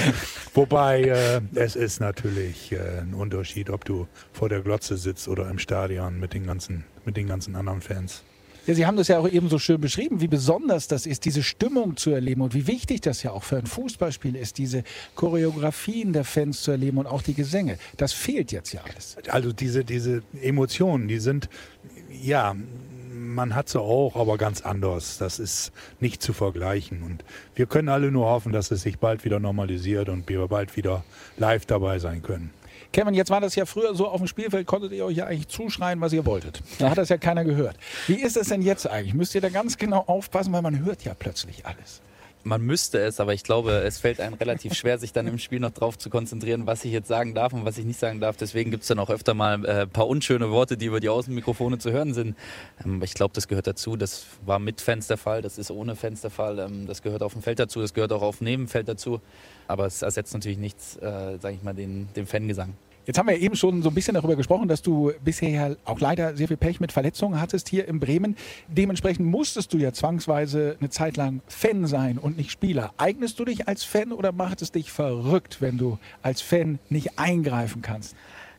Wobei 0.54 1.04
äh, 1.04 1.42
es 1.56 1.76
ist 1.76 2.00
natürlich 2.00 2.72
äh, 2.72 3.00
ein 3.02 3.14
Unterschied, 3.14 3.70
ob 3.70 3.86
du 3.86 4.08
vor 4.34 4.50
der 4.50 4.62
Glotze 4.62 4.98
sitzt 4.98 5.28
oder 5.28 5.50
im 5.50 5.60
Stadion 5.60 6.20
mit 6.20 6.34
den 6.34 6.46
ganzen, 6.46 6.84
mit 7.06 7.18
den 7.18 7.28
ganzen 7.28 7.56
anderen 7.56 7.82
Fans. 7.82 8.24
Ja, 8.68 8.74
Sie 8.74 8.86
haben 8.86 8.98
das 8.98 9.08
ja 9.08 9.20
auch 9.20 9.30
eben 9.30 9.48
so 9.50 9.60
schön 9.60 9.80
beschrieben, 9.80 10.22
wie 10.22 10.28
besonders 10.28 10.88
das 10.88 11.06
ist, 11.06 11.26
diese 11.26 11.44
Stimmung 11.44 11.98
zu 11.98 12.12
erleben 12.12 12.42
und 12.42 12.54
wie 12.56 12.66
wichtig 12.66 13.02
das 13.02 13.22
ja 13.22 13.32
auch 13.32 13.44
für 13.44 13.58
ein 13.58 13.68
Fußballspiel 13.68 14.36
ist, 14.36 14.58
diese 14.58 14.84
Choreografien 15.16 16.14
der 16.14 16.24
Fans 16.24 16.62
zu 16.64 16.72
erleben 16.72 16.98
und 16.98 17.06
auch 17.06 17.22
die 17.22 17.36
Gesänge. 17.36 17.78
Das 17.98 18.14
fehlt 18.14 18.52
jetzt 18.52 18.74
ja 18.74 18.82
alles. 18.84 19.18
Also 19.30 19.54
diese, 19.54 19.86
diese 19.86 20.24
Emotionen, 20.42 21.08
die 21.08 21.20
sind, 21.20 21.48
ja, 22.10 22.56
man 23.16 23.56
hat 23.56 23.70
sie 23.70 23.80
auch, 23.80 24.16
aber 24.16 24.38
ganz 24.38 24.62
anders. 24.62 25.18
Das 25.18 25.40
ist 25.40 25.72
nicht 26.00 26.22
zu 26.22 26.34
vergleichen. 26.34 27.04
Und 27.04 27.24
wir 27.54 27.66
können 27.66 27.90
alle 27.90 28.12
nur 28.12 28.28
hoffen, 28.28 28.52
dass 28.52 28.72
es 28.72 28.82
sich 28.82 28.98
bald 28.98 29.26
wieder 29.26 29.40
normalisiert 29.40 30.10
und 30.10 30.28
wir 30.28 30.48
bald 30.48 30.76
wieder 30.76 31.04
live 31.38 31.66
dabei 31.66 32.00
sein 32.00 32.22
können. 32.22 32.52
Kevin, 32.96 33.14
jetzt 33.14 33.30
war 33.30 33.42
das 33.42 33.56
ja 33.56 33.66
früher 33.66 33.94
so, 33.94 34.08
auf 34.08 34.22
dem 34.22 34.28
Spielfeld 34.28 34.66
konntet 34.66 34.94
ihr 34.94 35.04
euch 35.04 35.18
ja 35.18 35.26
eigentlich 35.26 35.50
zuschreien, 35.50 36.00
was 36.00 36.14
ihr 36.14 36.26
wolltet. 36.26 36.62
Da 36.80 36.92
hat 36.92 36.98
das 36.98 37.10
ja 37.10 37.18
keiner 37.18 37.44
gehört. 37.44 37.76
Wie 38.08 38.14
ist 38.14 38.38
es 38.38 38.48
denn 38.48 38.62
jetzt 38.62 38.90
eigentlich? 38.90 39.14
Müsst 39.14 39.36
ihr 39.36 39.42
da 39.42 39.50
ganz 39.50 39.78
genau 39.78 40.06
aufpassen, 40.08 40.54
weil 40.54 40.62
man 40.62 40.80
hört 40.86 41.04
ja 41.04 41.14
plötzlich 41.14 41.66
alles 41.66 42.02
man 42.46 42.62
müsste 42.62 43.00
es, 43.00 43.20
aber 43.20 43.34
ich 43.34 43.44
glaube, 43.44 43.72
es 43.72 43.98
fällt 43.98 44.20
einem 44.20 44.36
relativ 44.36 44.76
schwer, 44.76 45.00
sich 45.00 45.12
dann 45.12 45.26
im 45.26 45.40
Spiel 45.40 45.60
noch 45.60 45.72
drauf 45.72 45.98
zu 45.98 46.12
konzentrieren, 46.12 46.68
was 46.68 46.86
ich 46.86 46.92
jetzt 46.92 47.08
sagen 47.08 47.34
darf 47.34 47.54
und 47.54 47.66
was 47.66 47.80
ich 47.80 47.86
nicht 47.86 48.00
sagen 48.00 48.20
darf. 48.20 48.38
Deswegen 48.38 48.70
gibt 48.70 48.84
es 48.84 48.88
dann 48.88 49.00
auch 49.00 49.10
öfter 49.10 49.34
mal 49.34 49.66
äh, 49.66 49.82
ein 49.82 49.90
paar 49.90 50.08
unschöne 50.08 50.52
Worte, 50.52 50.78
die 50.78 50.86
über 50.86 51.00
die 51.00 51.10
Außenmikrofone 51.10 51.80
zu 51.80 51.92
hören 51.92 52.14
sind. 52.14 52.38
Ähm, 52.86 53.02
ich 53.02 53.16
glaube, 53.16 53.34
das 53.34 53.48
gehört 53.48 53.66
dazu. 53.66 53.98
Das 53.98 54.28
war 54.46 54.60
mit 54.60 54.80
Fans 54.80 55.08
der 55.08 55.18
Fall, 55.18 55.42
das 55.42 55.58
ist 55.58 55.72
ohne 55.72 55.96
Fans 55.96 56.22
der 56.22 56.30
Fall. 56.30 56.60
Ähm, 56.60 56.86
das 56.86 57.02
gehört 57.02 57.24
auf 57.24 57.34
dem 57.34 57.42
Feld 57.42 57.58
dazu, 57.58 57.82
das 57.82 57.96
gehört 57.96 58.14
auch 58.14 58.22
auf 58.22 58.42
Nebenfeld 58.42 58.88
dazu. 58.88 59.22
Aber 59.68 59.86
es 59.86 60.02
ersetzt 60.02 60.34
natürlich 60.34 60.58
nichts, 60.58 60.98
äh, 60.98 61.38
sage 61.40 61.56
ich 61.56 61.64
mal, 61.64 61.74
den, 61.74 62.08
den 62.16 62.26
Fangesang. 62.26 62.74
Jetzt 63.06 63.20
haben 63.20 63.28
wir 63.28 63.38
eben 63.38 63.56
schon 63.56 63.84
so 63.84 63.90
ein 63.90 63.96
bisschen 63.96 64.16
darüber 64.16 64.36
gesprochen, 64.36 64.68
dass 64.68 64.82
du 64.82 65.12
bisher 65.24 65.78
auch 65.86 66.00
leider 66.00 66.36
sehr 66.36 66.48
viel 66.48 66.58
Pech 66.58 66.80
mit 66.80 66.92
Verletzungen 66.92 67.40
hattest 67.40 67.70
hier 67.70 67.88
in 67.88 68.00
Bremen. 68.00 68.36
Dementsprechend 68.68 69.28
musstest 69.28 69.72
du 69.74 69.78
ja 69.78 69.94
zwangsweise 69.94 70.76
eine 70.80 70.90
Zeit 70.90 71.16
lang 71.16 71.42
Fan 71.48 71.86
sein 71.86 72.18
und 72.18 72.36
nicht 72.36 72.50
Spieler. 72.50 72.94
Eignest 72.98 73.40
du 73.40 73.46
dich 73.46 73.68
als 73.68 73.84
Fan 73.84 74.12
oder 74.12 74.32
macht 74.32 74.64
es 74.64 74.72
dich 74.72 74.92
verrückt, 74.92 75.62
wenn 75.62 75.78
du 75.78 76.00
als 76.24 76.42
Fan 76.42 76.80
nicht 76.90 77.20
eingreifen 77.20 77.84
kannst? 77.84 78.16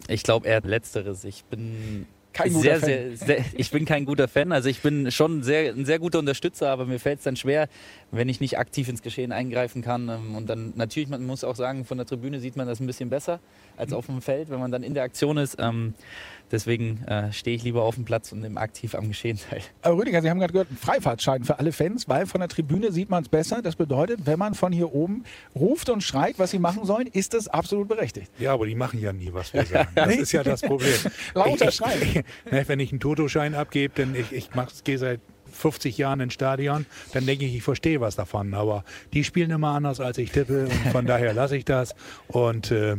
Ich 0.06 0.22
glaube 0.22 0.46
eher 0.46 0.60
letzteres. 0.60 1.24
Ich 1.24 1.44
bin 1.46 2.06
kein 2.36 2.52
guter 2.52 2.78
sehr, 2.78 2.80
Fan. 2.80 3.16
Sehr, 3.16 3.26
sehr, 3.26 3.44
ich 3.54 3.70
bin 3.70 3.84
kein 3.84 4.04
guter 4.04 4.28
Fan. 4.28 4.52
Also 4.52 4.68
ich 4.68 4.82
bin 4.82 5.10
schon 5.10 5.42
sehr, 5.42 5.72
ein 5.72 5.86
sehr 5.86 5.98
guter 5.98 6.18
Unterstützer, 6.18 6.70
aber 6.70 6.84
mir 6.84 6.98
fällt 6.98 7.18
es 7.18 7.24
dann 7.24 7.36
schwer, 7.36 7.68
wenn 8.10 8.28
ich 8.28 8.40
nicht 8.40 8.58
aktiv 8.58 8.88
ins 8.88 9.02
Geschehen 9.02 9.32
eingreifen 9.32 9.82
kann. 9.82 10.08
Ähm, 10.08 10.34
und 10.34 10.48
dann 10.48 10.72
natürlich, 10.76 11.08
man 11.08 11.24
muss 11.24 11.44
auch 11.44 11.56
sagen, 11.56 11.84
von 11.84 11.96
der 11.96 12.06
Tribüne 12.06 12.40
sieht 12.40 12.56
man 12.56 12.66
das 12.66 12.80
ein 12.80 12.86
bisschen 12.86 13.08
besser 13.08 13.40
als 13.76 13.92
auf 13.92 14.06
dem 14.06 14.20
Feld, 14.20 14.50
wenn 14.50 14.60
man 14.60 14.70
dann 14.70 14.82
in 14.82 14.94
der 14.94 15.02
Aktion 15.02 15.38
ist. 15.38 15.56
Ähm, 15.58 15.94
deswegen 16.50 17.02
äh, 17.04 17.32
stehe 17.32 17.56
ich 17.56 17.62
lieber 17.62 17.82
auf 17.82 17.94
dem 17.94 18.04
Platz 18.04 18.32
und 18.32 18.40
nehme 18.40 18.60
aktiv 18.60 18.94
am 18.94 19.08
Geschehen 19.08 19.38
teil. 19.38 19.62
Aber 19.82 19.98
Rüdiger, 19.98 20.22
Sie 20.22 20.30
haben 20.30 20.38
gerade 20.38 20.52
gehört, 20.52 20.70
ein 20.70 20.76
Freifahrtschein 20.76 21.44
für 21.44 21.58
alle 21.58 21.72
Fans, 21.72 22.08
weil 22.08 22.26
von 22.26 22.40
der 22.40 22.48
Tribüne 22.48 22.92
sieht 22.92 23.10
man 23.10 23.22
es 23.22 23.28
besser. 23.28 23.62
Das 23.62 23.76
bedeutet, 23.76 24.20
wenn 24.24 24.38
man 24.38 24.54
von 24.54 24.72
hier 24.72 24.94
oben 24.94 25.24
ruft 25.54 25.90
und 25.90 26.02
schreit, 26.02 26.38
was 26.38 26.50
sie 26.50 26.58
machen 26.58 26.84
sollen, 26.84 27.06
ist 27.06 27.34
das 27.34 27.48
absolut 27.48 27.88
berechtigt. 27.88 28.30
Ja, 28.38 28.52
aber 28.52 28.66
die 28.66 28.74
machen 28.74 29.00
ja 29.00 29.12
nie, 29.12 29.32
was 29.32 29.52
wir 29.52 29.64
sagen. 29.64 29.88
Das 29.94 30.14
ist 30.16 30.32
ja 30.32 30.42
das 30.42 30.60
Problem. 30.60 30.94
Lauter 31.34 31.70
Schreien. 31.70 32.24
Wenn 32.50 32.80
ich 32.80 32.92
einen 32.92 33.00
Totoschein 33.00 33.54
abgebe, 33.54 33.94
dann 33.96 34.14
ich, 34.14 34.32
ich 34.32 34.50
gehe 34.84 34.98
seit 34.98 35.20
50 35.52 35.98
Jahren 35.98 36.20
ins 36.20 36.34
Stadion, 36.34 36.86
dann 37.12 37.26
denke 37.26 37.44
ich, 37.44 37.56
ich 37.56 37.62
verstehe 37.62 38.00
was 38.00 38.16
davon. 38.16 38.54
Aber 38.54 38.84
die 39.12 39.24
spielen 39.24 39.50
immer 39.50 39.68
anders, 39.68 40.00
als 40.00 40.18
ich 40.18 40.30
tippe. 40.30 40.64
Und 40.64 40.92
von 40.92 41.06
daher 41.06 41.32
lasse 41.32 41.56
ich 41.56 41.64
das. 41.64 41.94
Und 42.28 42.70
äh, 42.70 42.96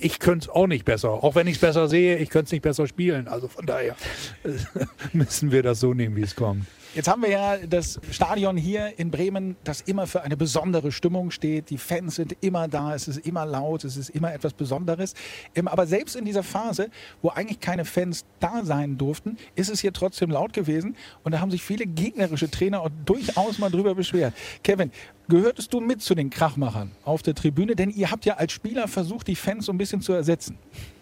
ich 0.00 0.18
könnte 0.18 0.44
es 0.44 0.48
auch 0.48 0.66
nicht 0.66 0.84
besser. 0.84 1.10
Auch 1.10 1.34
wenn 1.34 1.46
ich 1.46 1.54
es 1.56 1.60
besser 1.60 1.88
sehe, 1.88 2.16
ich 2.18 2.30
könnte 2.30 2.46
es 2.46 2.52
nicht 2.52 2.62
besser 2.62 2.86
spielen. 2.86 3.28
Also 3.28 3.48
von 3.48 3.66
daher 3.66 3.96
müssen 5.12 5.52
wir 5.52 5.62
das 5.62 5.80
so 5.80 5.94
nehmen, 5.94 6.16
wie 6.16 6.22
es 6.22 6.34
kommt. 6.34 6.66
Jetzt 6.94 7.06
haben 7.06 7.20
wir 7.20 7.28
ja 7.28 7.56
das 7.58 8.00
Stadion 8.10 8.56
hier 8.56 8.98
in 8.98 9.10
Bremen, 9.10 9.56
das 9.62 9.82
immer 9.82 10.06
für 10.06 10.22
eine 10.22 10.38
besondere 10.38 10.90
Stimmung 10.90 11.30
steht. 11.30 11.68
Die 11.68 11.76
Fans 11.76 12.14
sind 12.14 12.34
immer 12.40 12.66
da, 12.66 12.94
es 12.94 13.08
ist 13.08 13.26
immer 13.26 13.44
laut, 13.44 13.84
es 13.84 13.98
ist 13.98 14.08
immer 14.08 14.32
etwas 14.32 14.54
Besonderes. 14.54 15.12
Ähm, 15.54 15.68
aber 15.68 15.86
selbst 15.86 16.16
in 16.16 16.24
dieser 16.24 16.42
Phase, 16.42 16.88
wo 17.20 17.28
eigentlich 17.28 17.60
keine 17.60 17.84
Fans 17.84 18.24
da 18.40 18.64
sein 18.64 18.96
durften, 18.96 19.36
ist 19.54 19.68
es 19.68 19.80
hier 19.80 19.92
trotzdem 19.92 20.30
laut 20.30 20.54
gewesen. 20.54 20.96
Und 21.24 21.32
da 21.32 21.40
haben 21.40 21.50
sich 21.50 21.62
viele 21.62 21.84
gegnerische 21.84 22.50
Trainer 22.50 22.80
auch 22.80 22.90
durchaus 23.04 23.58
mal 23.58 23.70
drüber 23.70 23.94
beschwert. 23.94 24.32
Kevin, 24.62 24.90
gehörtest 25.28 25.74
du 25.74 25.80
mit 25.80 26.00
zu 26.00 26.14
den 26.14 26.30
Krachmachern 26.30 26.92
auf 27.04 27.22
der 27.22 27.34
Tribüne? 27.34 27.76
Denn 27.76 27.90
ihr 27.90 28.10
habt 28.10 28.24
ja 28.24 28.38
als 28.38 28.52
Spieler 28.52 28.88
versucht, 28.88 29.26
die 29.26 29.36
Fans 29.36 29.66
so 29.66 29.72
ein 29.72 29.78
bisschen 29.78 30.00
zu 30.00 30.14
ersetzen. 30.14 30.56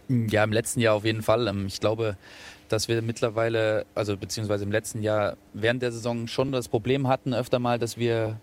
Ja, 0.09 0.45
im 0.45 0.53
letzten 0.53 0.81
Jahr 0.81 0.95
auf 0.95 1.05
jeden 1.05 1.23
Fall. 1.23 1.47
Ähm, 1.49 1.66
ich 1.66 1.81
glaube, 1.81 2.16
dass 2.69 2.88
wir 2.88 3.01
mittlerweile, 3.03 3.87
also 3.95 4.16
beziehungsweise 4.16 4.64
im 4.64 4.73
letzten 4.73 5.03
Jahr 5.03 5.37
während 5.53 5.83
der 5.83 5.92
Saison 5.92 6.27
schon 6.27 6.53
das 6.53 6.69
Problem 6.69 7.09
hatten, 7.09 7.35
öfter 7.35 7.59
mal, 7.59 7.79
dass 7.79 7.97
wir 7.97 8.38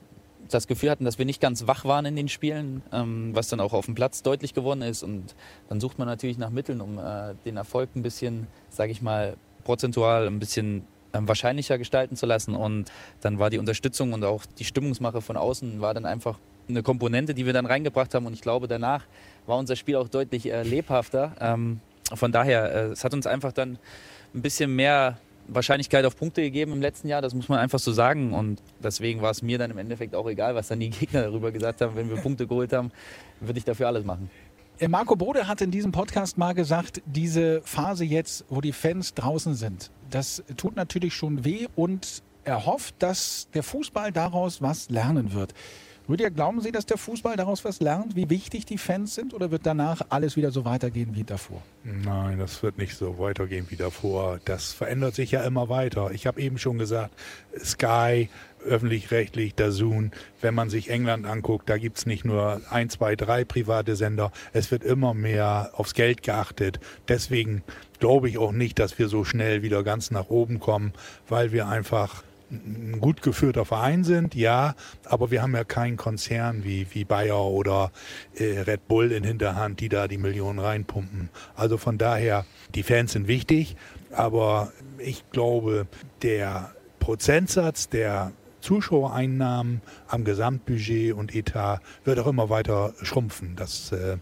das 0.49 0.67
Gefühl 0.67 0.89
hatten, 0.89 1.05
dass 1.05 1.17
wir 1.17 1.25
nicht 1.25 1.41
ganz 1.41 1.67
wach 1.67 1.85
waren 1.85 2.05
in 2.05 2.15
den 2.15 2.27
Spielen, 2.27 2.81
ähm, 2.91 3.31
was 3.33 3.47
dann 3.47 3.59
auch 3.59 3.73
auf 3.73 3.85
dem 3.85 3.95
Platz 3.95 4.23
deutlich 4.23 4.53
geworden 4.53 4.81
ist. 4.81 5.03
Und 5.03 5.35
dann 5.69 5.79
sucht 5.79 5.99
man 5.99 6.07
natürlich 6.07 6.37
nach 6.37 6.49
Mitteln, 6.49 6.81
um 6.81 6.97
äh, 6.97 7.33
den 7.45 7.57
Erfolg 7.57 7.89
ein 7.95 8.03
bisschen, 8.03 8.47
sage 8.69 8.91
ich 8.91 9.01
mal, 9.01 9.35
prozentual 9.63 10.27
ein 10.27 10.39
bisschen 10.39 10.85
ähm, 11.13 11.27
wahrscheinlicher 11.27 11.77
gestalten 11.77 12.15
zu 12.15 12.25
lassen. 12.25 12.55
Und 12.55 12.91
dann 13.21 13.39
war 13.39 13.49
die 13.49 13.57
Unterstützung 13.57 14.13
und 14.13 14.23
auch 14.23 14.45
die 14.45 14.65
Stimmungsmache 14.65 15.21
von 15.21 15.37
außen 15.37 15.79
war 15.81 15.93
dann 15.93 16.05
einfach 16.05 16.39
eine 16.69 16.83
Komponente, 16.83 17.33
die 17.33 17.45
wir 17.45 17.53
dann 17.53 17.65
reingebracht 17.65 18.13
haben. 18.13 18.25
Und 18.25 18.33
ich 18.33 18.41
glaube, 18.41 18.67
danach 18.67 19.05
war 19.45 19.57
unser 19.57 19.75
Spiel 19.75 19.95
auch 19.95 20.07
deutlich 20.07 20.51
äh, 20.51 20.63
lebhafter. 20.63 21.35
Ähm, 21.39 21.79
von 22.13 22.31
daher, 22.31 22.73
äh, 22.73 22.77
es 22.91 23.03
hat 23.03 23.13
uns 23.13 23.27
einfach 23.27 23.51
dann 23.51 23.77
ein 24.33 24.41
bisschen 24.41 24.75
mehr 24.75 25.17
Wahrscheinlichkeit 25.47 26.05
auf 26.05 26.15
Punkte 26.15 26.41
gegeben 26.41 26.71
im 26.71 26.81
letzten 26.81 27.07
Jahr, 27.07 27.21
das 27.21 27.33
muss 27.33 27.49
man 27.49 27.59
einfach 27.59 27.79
so 27.79 27.91
sagen. 27.91 28.33
Und 28.33 28.61
deswegen 28.81 29.21
war 29.21 29.31
es 29.31 29.41
mir 29.41 29.57
dann 29.57 29.71
im 29.71 29.77
Endeffekt 29.77 30.15
auch 30.15 30.27
egal, 30.27 30.55
was 30.55 30.69
dann 30.69 30.79
die 30.79 30.89
Gegner 30.91 31.23
darüber 31.23 31.51
gesagt 31.51 31.81
haben. 31.81 31.95
Wenn 31.95 32.09
wir 32.09 32.17
Punkte 32.17 32.47
geholt 32.47 32.73
haben, 32.73 32.91
würde 33.39 33.59
ich 33.59 33.65
dafür 33.65 33.87
alles 33.87 34.05
machen. 34.05 34.29
Äh, 34.79 34.87
Marco 34.87 35.15
Bode 35.15 35.47
hat 35.47 35.61
in 35.61 35.71
diesem 35.71 35.91
Podcast 35.91 36.37
mal 36.37 36.53
gesagt, 36.53 37.01
diese 37.05 37.61
Phase 37.63 38.05
jetzt, 38.05 38.45
wo 38.49 38.61
die 38.61 38.71
Fans 38.71 39.13
draußen 39.13 39.55
sind, 39.55 39.91
das 40.09 40.43
tut 40.57 40.75
natürlich 40.75 41.13
schon 41.13 41.43
weh 41.43 41.67
und 41.75 42.23
er 42.45 42.65
hofft, 42.65 42.95
dass 42.99 43.47
der 43.53 43.63
Fußball 43.63 44.11
daraus 44.11 44.61
was 44.61 44.89
lernen 44.89 45.33
wird. 45.33 45.53
Rüdiger, 46.09 46.31
glauben 46.31 46.59
Sie, 46.59 46.73
dass 46.73 46.85
der 46.85 46.97
Fußball 46.97 47.37
daraus 47.37 47.63
was 47.63 47.79
lernt, 47.79 48.15
wie 48.15 48.29
wichtig 48.29 48.65
die 48.65 48.77
Fans 48.77 49.15
sind, 49.15 49.33
oder 49.33 49.51
wird 49.51 49.65
danach 49.65 50.01
alles 50.09 50.35
wieder 50.35 50.51
so 50.51 50.65
weitergehen 50.65 51.15
wie 51.15 51.23
davor? 51.23 51.61
Nein, 51.85 52.39
das 52.39 52.61
wird 52.61 52.77
nicht 52.77 52.95
so 52.97 53.19
weitergehen 53.19 53.67
wie 53.69 53.77
davor. 53.77 54.39
Das 54.43 54.73
verändert 54.73 55.15
sich 55.15 55.31
ja 55.31 55.43
immer 55.43 55.69
weiter. 55.69 56.11
Ich 56.11 56.27
habe 56.27 56.41
eben 56.41 56.57
schon 56.57 56.77
gesagt, 56.77 57.13
Sky, 57.57 58.29
öffentlich-rechtlich, 58.65 59.55
Dazun, 59.55 60.11
wenn 60.41 60.53
man 60.53 60.69
sich 60.69 60.89
England 60.89 61.25
anguckt, 61.25 61.69
da 61.69 61.77
gibt 61.77 61.97
es 61.97 62.05
nicht 62.05 62.25
nur 62.25 62.61
ein, 62.69 62.89
zwei, 62.89 63.15
drei 63.15 63.45
private 63.45 63.95
Sender, 63.95 64.31
es 64.51 64.71
wird 64.71 64.83
immer 64.83 65.13
mehr 65.13 65.71
aufs 65.73 65.93
Geld 65.93 66.21
geachtet. 66.21 66.81
Deswegen 67.07 67.63
glaube 67.99 68.29
ich 68.29 68.37
auch 68.37 68.51
nicht, 68.51 68.79
dass 68.79 68.99
wir 68.99 69.07
so 69.07 69.23
schnell 69.23 69.61
wieder 69.61 69.83
ganz 69.83 70.11
nach 70.11 70.29
oben 70.29 70.59
kommen, 70.59 70.93
weil 71.29 71.51
wir 71.53 71.67
einfach 71.67 72.23
ein 72.53 72.99
gut 73.01 73.21
geführter 73.21 73.65
Verein 73.65 74.03
sind, 74.03 74.35
ja, 74.35 74.75
aber 75.05 75.31
wir 75.31 75.41
haben 75.41 75.55
ja 75.55 75.63
keinen 75.63 75.97
Konzern 75.97 76.63
wie, 76.63 76.87
wie 76.91 77.03
Bayer 77.03 77.43
oder 77.43 77.91
äh, 78.35 78.59
Red 78.59 78.87
Bull 78.87 79.11
in 79.11 79.23
Hinterhand, 79.23 79.79
die 79.79 79.89
da 79.89 80.07
die 80.07 80.17
Millionen 80.17 80.59
reinpumpen. 80.59 81.29
Also 81.55 81.77
von 81.77 81.97
daher, 81.97 82.45
die 82.75 82.83
Fans 82.83 83.13
sind 83.13 83.27
wichtig, 83.27 83.75
aber 84.11 84.71
ich 84.99 85.29
glaube, 85.31 85.87
der 86.21 86.71
Prozentsatz 86.99 87.89
der 87.89 88.31
Zuschauereinnahmen 88.61 89.81
am 90.07 90.23
Gesamtbudget 90.23 91.13
und 91.13 91.35
Etat 91.35 91.81
wird 92.05 92.19
auch 92.19 92.27
immer 92.27 92.49
weiter 92.49 92.93
schrumpfen. 93.01 93.55
Das 93.55 93.91
äh, 93.91 94.17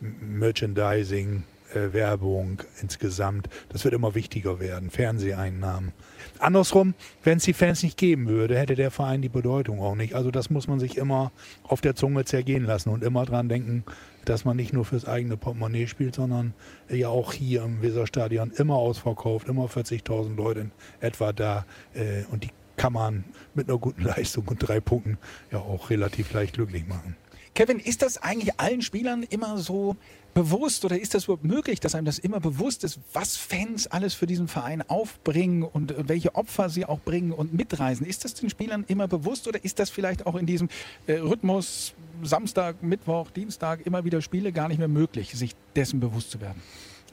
Merchandising, 0.00 1.44
äh, 1.74 1.92
Werbung 1.92 2.62
insgesamt, 2.80 3.48
das 3.68 3.84
wird 3.84 3.94
immer 3.94 4.14
wichtiger 4.14 4.60
werden, 4.60 4.90
Fernseheinnahmen. 4.90 5.92
Andersrum, 6.38 6.94
wenn 7.22 7.38
es 7.38 7.44
die 7.44 7.52
Fans 7.52 7.82
nicht 7.82 7.96
geben 7.96 8.28
würde, 8.28 8.58
hätte 8.58 8.74
der 8.74 8.90
Verein 8.90 9.22
die 9.22 9.28
Bedeutung 9.28 9.80
auch 9.80 9.94
nicht. 9.94 10.14
Also 10.14 10.30
das 10.30 10.50
muss 10.50 10.68
man 10.68 10.80
sich 10.80 10.96
immer 10.96 11.32
auf 11.62 11.80
der 11.80 11.94
Zunge 11.94 12.24
zergehen 12.24 12.64
lassen 12.64 12.90
und 12.90 13.02
immer 13.02 13.24
dran 13.24 13.48
denken, 13.48 13.84
dass 14.24 14.44
man 14.44 14.56
nicht 14.56 14.72
nur 14.72 14.84
fürs 14.84 15.06
eigene 15.06 15.36
Portemonnaie 15.36 15.86
spielt, 15.86 16.14
sondern 16.14 16.54
ja 16.88 17.08
auch 17.08 17.32
hier 17.32 17.62
im 17.62 17.82
Weserstadion 17.82 18.52
immer 18.52 18.76
ausverkauft, 18.76 19.48
immer 19.48 19.66
40.000 19.66 20.36
Leute 20.36 20.60
in 20.60 20.70
etwa 21.00 21.32
da 21.32 21.66
äh, 21.94 22.24
und 22.30 22.44
die 22.44 22.50
kann 22.76 22.92
man 22.92 23.24
mit 23.54 23.68
einer 23.68 23.78
guten 23.78 24.02
Leistung 24.04 24.48
und 24.48 24.58
drei 24.58 24.80
Punkten 24.80 25.18
ja 25.52 25.58
auch 25.58 25.90
relativ 25.90 26.32
leicht 26.32 26.54
glücklich 26.54 26.86
machen. 26.86 27.16
Kevin, 27.54 27.78
ist 27.78 28.02
das 28.02 28.18
eigentlich 28.18 28.58
allen 28.58 28.82
Spielern 28.82 29.22
immer 29.22 29.58
so 29.58 29.96
bewusst 30.34 30.84
oder 30.84 31.00
ist 31.00 31.14
das 31.14 31.24
überhaupt 31.24 31.44
möglich, 31.44 31.78
dass 31.78 31.94
einem 31.94 32.04
das 32.04 32.18
immer 32.18 32.40
bewusst 32.40 32.82
ist, 32.82 32.98
was 33.12 33.36
Fans 33.36 33.86
alles 33.86 34.12
für 34.14 34.26
diesen 34.26 34.48
Verein 34.48 34.82
aufbringen 34.82 35.62
und 35.62 35.94
welche 36.08 36.34
Opfer 36.34 36.68
sie 36.68 36.84
auch 36.84 36.98
bringen 36.98 37.30
und 37.30 37.54
mitreisen? 37.54 38.04
Ist 38.04 38.24
das 38.24 38.34
den 38.34 38.50
Spielern 38.50 38.84
immer 38.88 39.06
bewusst 39.06 39.46
oder 39.46 39.64
ist 39.64 39.78
das 39.78 39.88
vielleicht 39.90 40.26
auch 40.26 40.34
in 40.34 40.46
diesem 40.46 40.68
äh, 41.06 41.14
Rhythmus 41.14 41.94
Samstag, 42.24 42.82
Mittwoch, 42.82 43.30
Dienstag 43.30 43.86
immer 43.86 44.04
wieder 44.04 44.20
Spiele 44.20 44.50
gar 44.50 44.66
nicht 44.66 44.78
mehr 44.78 44.88
möglich, 44.88 45.32
sich 45.34 45.54
dessen 45.76 46.00
bewusst 46.00 46.32
zu 46.32 46.40
werden? 46.40 46.60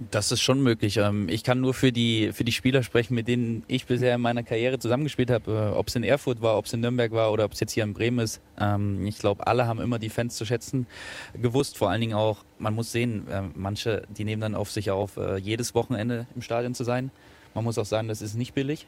Das 0.09 0.31
ist 0.31 0.41
schon 0.41 0.63
möglich. 0.63 0.97
Ähm, 0.97 1.29
ich 1.29 1.43
kann 1.43 1.61
nur 1.61 1.75
für 1.75 1.91
die, 1.91 2.31
für 2.33 2.43
die 2.43 2.51
Spieler 2.51 2.81
sprechen, 2.81 3.13
mit 3.13 3.27
denen 3.27 3.63
ich 3.67 3.85
bisher 3.85 4.15
in 4.15 4.21
meiner 4.21 4.41
Karriere 4.41 4.79
zusammengespielt 4.79 5.29
habe. 5.29 5.51
Äh, 5.51 5.77
ob 5.77 5.89
es 5.89 5.95
in 5.95 6.03
Erfurt 6.03 6.41
war, 6.41 6.57
ob 6.57 6.65
es 6.65 6.73
in 6.73 6.79
Nürnberg 6.79 7.11
war 7.11 7.31
oder 7.31 7.45
ob 7.45 7.51
es 7.51 7.59
jetzt 7.59 7.73
hier 7.73 7.83
in 7.83 7.93
Bremen 7.93 8.17
ist. 8.17 8.41
Ähm, 8.59 9.05
ich 9.05 9.19
glaube, 9.19 9.45
alle 9.45 9.67
haben 9.67 9.79
immer 9.79 9.99
die 9.99 10.09
Fans 10.09 10.35
zu 10.35 10.45
schätzen 10.45 10.87
gewusst. 11.39 11.77
Vor 11.77 11.91
allen 11.91 12.01
Dingen 12.01 12.15
auch, 12.15 12.43
man 12.57 12.73
muss 12.73 12.91
sehen, 12.91 13.27
ähm, 13.29 13.51
manche, 13.53 14.03
die 14.09 14.23
nehmen 14.23 14.41
dann 14.41 14.55
auf 14.55 14.71
sich 14.71 14.89
auf, 14.89 15.17
äh, 15.17 15.37
jedes 15.37 15.75
Wochenende 15.75 16.25
im 16.35 16.41
Stadion 16.41 16.73
zu 16.73 16.83
sein. 16.83 17.11
Man 17.53 17.63
muss 17.63 17.77
auch 17.77 17.85
sagen, 17.85 18.07
das 18.07 18.23
ist 18.23 18.33
nicht 18.33 18.55
billig. 18.55 18.87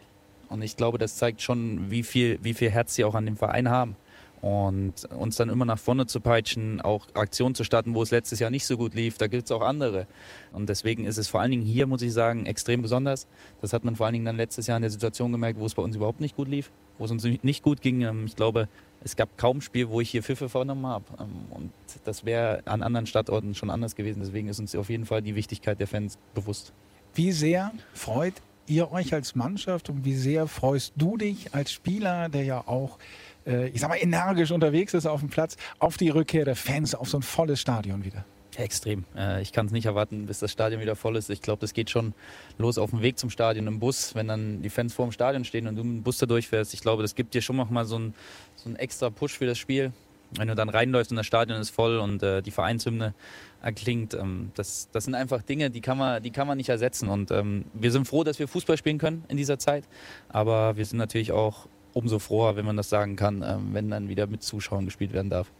Und 0.49 0.63
ich 0.63 0.77
glaube, 0.77 0.97
das 0.97 1.17
zeigt 1.17 1.43
schon, 1.43 1.91
wie 1.91 2.01
viel, 2.01 2.39
wie 2.41 2.55
viel 2.55 2.71
Herz 2.71 2.95
sie 2.95 3.03
auch 3.03 3.13
an 3.13 3.25
dem 3.25 3.37
Verein 3.37 3.69
haben 3.69 3.95
und 4.43 5.05
uns 5.17 5.37
dann 5.37 5.47
immer 5.47 5.63
nach 5.63 5.79
vorne 5.79 6.05
zu 6.05 6.19
peitschen, 6.19 6.81
auch 6.81 7.07
Aktionen 7.13 7.55
zu 7.55 7.63
starten, 7.63 7.95
wo 7.95 8.03
es 8.03 8.11
letztes 8.11 8.39
Jahr 8.39 8.49
nicht 8.49 8.65
so 8.65 8.75
gut 8.75 8.93
lief, 8.93 9.17
da 9.17 9.27
gibt 9.27 9.45
es 9.45 9.51
auch 9.53 9.61
andere. 9.61 10.05
Und 10.51 10.67
deswegen 10.67 11.05
ist 11.05 11.17
es 11.17 11.29
vor 11.29 11.39
allen 11.39 11.51
Dingen 11.51 11.63
hier, 11.63 11.87
muss 11.87 12.01
ich 12.01 12.11
sagen, 12.11 12.45
extrem 12.45 12.81
besonders. 12.81 13.25
Das 13.61 13.71
hat 13.71 13.85
man 13.85 13.95
vor 13.95 14.05
allen 14.05 14.13
Dingen 14.13 14.25
dann 14.25 14.35
letztes 14.35 14.67
Jahr 14.67 14.75
in 14.75 14.81
der 14.81 14.91
Situation 14.91 15.31
gemerkt, 15.31 15.61
wo 15.61 15.65
es 15.65 15.75
bei 15.75 15.81
uns 15.81 15.95
überhaupt 15.95 16.19
nicht 16.19 16.35
gut 16.35 16.49
lief, 16.49 16.71
wo 16.97 17.05
es 17.05 17.11
uns 17.11 17.23
nicht 17.23 17.63
gut 17.63 17.79
ging. 17.79 18.01
Ähm, 18.01 18.25
ich 18.25 18.35
glaube, 18.35 18.67
es 19.01 19.15
gab 19.15 19.37
kaum 19.37 19.61
Spiel, 19.61 19.87
wo 19.87 20.01
ich 20.01 20.09
hier 20.09 20.23
Pfiffe 20.23 20.49
vorgenommen 20.49 20.87
habe. 20.87 21.05
Ähm, 21.21 21.45
und 21.49 21.71
das 22.03 22.25
wäre 22.25 22.63
an 22.65 22.83
anderen 22.83 23.05
Standorten 23.05 23.55
schon 23.55 23.69
anders 23.69 23.95
gewesen. 23.95 24.19
Deswegen 24.19 24.49
ist 24.49 24.59
uns 24.59 24.75
auf 24.75 24.89
jeden 24.89 25.05
Fall 25.05 25.21
die 25.21 25.35
Wichtigkeit 25.35 25.79
der 25.79 25.87
Fans 25.87 26.17
bewusst. 26.33 26.73
Wie 27.15 27.31
sehr 27.31 27.71
freut 27.93 28.33
ihr 28.67 28.91
euch 28.91 29.13
als 29.13 29.35
Mannschaft 29.35 29.89
und 29.89 30.03
wie 30.03 30.15
sehr 30.15 30.47
freust 30.47 30.93
du 30.97 31.15
dich 31.15 31.53
als 31.53 31.71
Spieler, 31.71 32.27
der 32.27 32.43
ja 32.43 32.67
auch 32.67 32.97
äh, 33.45 33.67
ich 33.69 33.81
sag 33.81 33.89
mal, 33.89 33.97
energisch 33.97 34.51
unterwegs 34.51 34.93
ist 34.93 35.05
auf 35.05 35.19
dem 35.19 35.29
Platz, 35.29 35.57
auf 35.79 35.97
die 35.97 36.09
Rückkehr 36.09 36.45
der 36.45 36.55
Fans, 36.55 36.95
auf 36.95 37.09
so 37.09 37.17
ein 37.17 37.23
volles 37.23 37.59
Stadion 37.59 38.03
wieder? 38.03 38.25
Extrem. 38.57 39.05
Äh, 39.15 39.41
ich 39.41 39.51
kann 39.51 39.65
es 39.65 39.71
nicht 39.71 39.85
erwarten, 39.85 40.27
bis 40.27 40.39
das 40.39 40.51
Stadion 40.51 40.79
wieder 40.81 40.95
voll 40.95 41.15
ist. 41.15 41.29
Ich 41.29 41.41
glaube, 41.41 41.61
das 41.61 41.73
geht 41.73 41.89
schon 41.89 42.13
los 42.57 42.77
auf 42.77 42.91
dem 42.91 43.01
Weg 43.01 43.17
zum 43.17 43.29
Stadion 43.29 43.67
im 43.67 43.79
Bus, 43.79 44.13
wenn 44.15 44.27
dann 44.27 44.61
die 44.61 44.69
Fans 44.69 44.93
vor 44.93 45.07
dem 45.07 45.11
Stadion 45.11 45.43
stehen 45.43 45.67
und 45.67 45.75
du 45.75 45.83
mit 45.83 45.97
dem 45.97 46.03
Bus 46.03 46.19
da 46.19 46.25
durchfährst. 46.25 46.73
Ich 46.73 46.81
glaube, 46.81 47.01
das 47.01 47.15
gibt 47.15 47.33
dir 47.33 47.41
schon 47.41 47.55
noch 47.55 47.69
mal 47.69 47.85
so 47.85 47.95
einen 47.95 48.13
so 48.55 48.69
extra 48.73 49.09
Push 49.09 49.37
für 49.37 49.45
das 49.45 49.57
Spiel. 49.57 49.91
Wenn 50.35 50.47
du 50.47 50.55
dann 50.55 50.69
reinläufst 50.69 51.11
und 51.11 51.17
das 51.17 51.27
Stadion 51.27 51.59
ist 51.59 51.69
voll 51.69 51.97
und 51.97 52.23
äh, 52.23 52.41
die 52.41 52.51
Vereinshymne 52.51 53.13
erklingt, 53.61 54.13
ähm, 54.15 54.51
das, 54.55 54.89
das 54.91 55.05
sind 55.05 55.15
einfach 55.15 55.43
Dinge, 55.43 55.69
die 55.69 55.81
kann 55.81 55.97
man, 55.97 56.21
die 56.23 56.31
kann 56.31 56.47
man 56.47 56.57
nicht 56.57 56.69
ersetzen. 56.69 57.07
Und 57.07 57.31
ähm, 57.31 57.65
wir 57.73 57.91
sind 57.91 58.07
froh, 58.07 58.23
dass 58.23 58.39
wir 58.39 58.47
Fußball 58.47 58.77
spielen 58.77 58.97
können 58.97 59.25
in 59.27 59.37
dieser 59.37 59.59
Zeit. 59.59 59.83
Aber 60.29 60.75
wir 60.75 60.85
sind 60.85 60.97
natürlich 60.97 61.31
auch 61.31 61.67
umso 61.93 62.19
froher, 62.19 62.55
wenn 62.55 62.65
man 62.65 62.77
das 62.77 62.89
sagen 62.89 63.15
kann, 63.15 63.43
ähm, 63.45 63.69
wenn 63.73 63.89
dann 63.89 64.09
wieder 64.09 64.27
mit 64.27 64.43
Zuschauern 64.43 64.85
gespielt 64.85 65.13
werden 65.13 65.29
darf. 65.29 65.51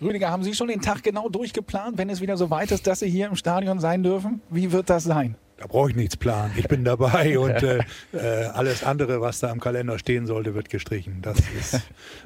Rüdiger, 0.00 0.30
haben 0.30 0.42
Sie 0.42 0.54
schon 0.54 0.68
den 0.68 0.80
Tag 0.80 1.02
genau 1.02 1.28
durchgeplant, 1.28 1.96
wenn 1.96 2.10
es 2.10 2.20
wieder 2.20 2.36
so 2.36 2.50
weit 2.50 2.72
ist, 2.72 2.86
dass 2.86 3.00
Sie 3.00 3.08
hier 3.08 3.28
im 3.28 3.36
Stadion 3.36 3.78
sein 3.78 4.02
dürfen? 4.02 4.40
Wie 4.50 4.72
wird 4.72 4.90
das 4.90 5.04
sein? 5.04 5.36
Da 5.58 5.68
brauche 5.68 5.90
ich 5.90 5.96
nichts 5.96 6.16
planen. 6.16 6.52
Ich 6.56 6.66
bin 6.66 6.84
dabei 6.84 7.38
und 7.38 7.62
äh, 7.62 7.84
äh, 8.12 8.46
alles 8.46 8.82
andere, 8.82 9.20
was 9.20 9.38
da 9.38 9.52
im 9.52 9.60
Kalender 9.60 9.98
stehen 9.98 10.26
sollte, 10.26 10.54
wird 10.54 10.68
gestrichen. 10.70 11.18
Das 11.22 11.38
ist, 11.56 11.80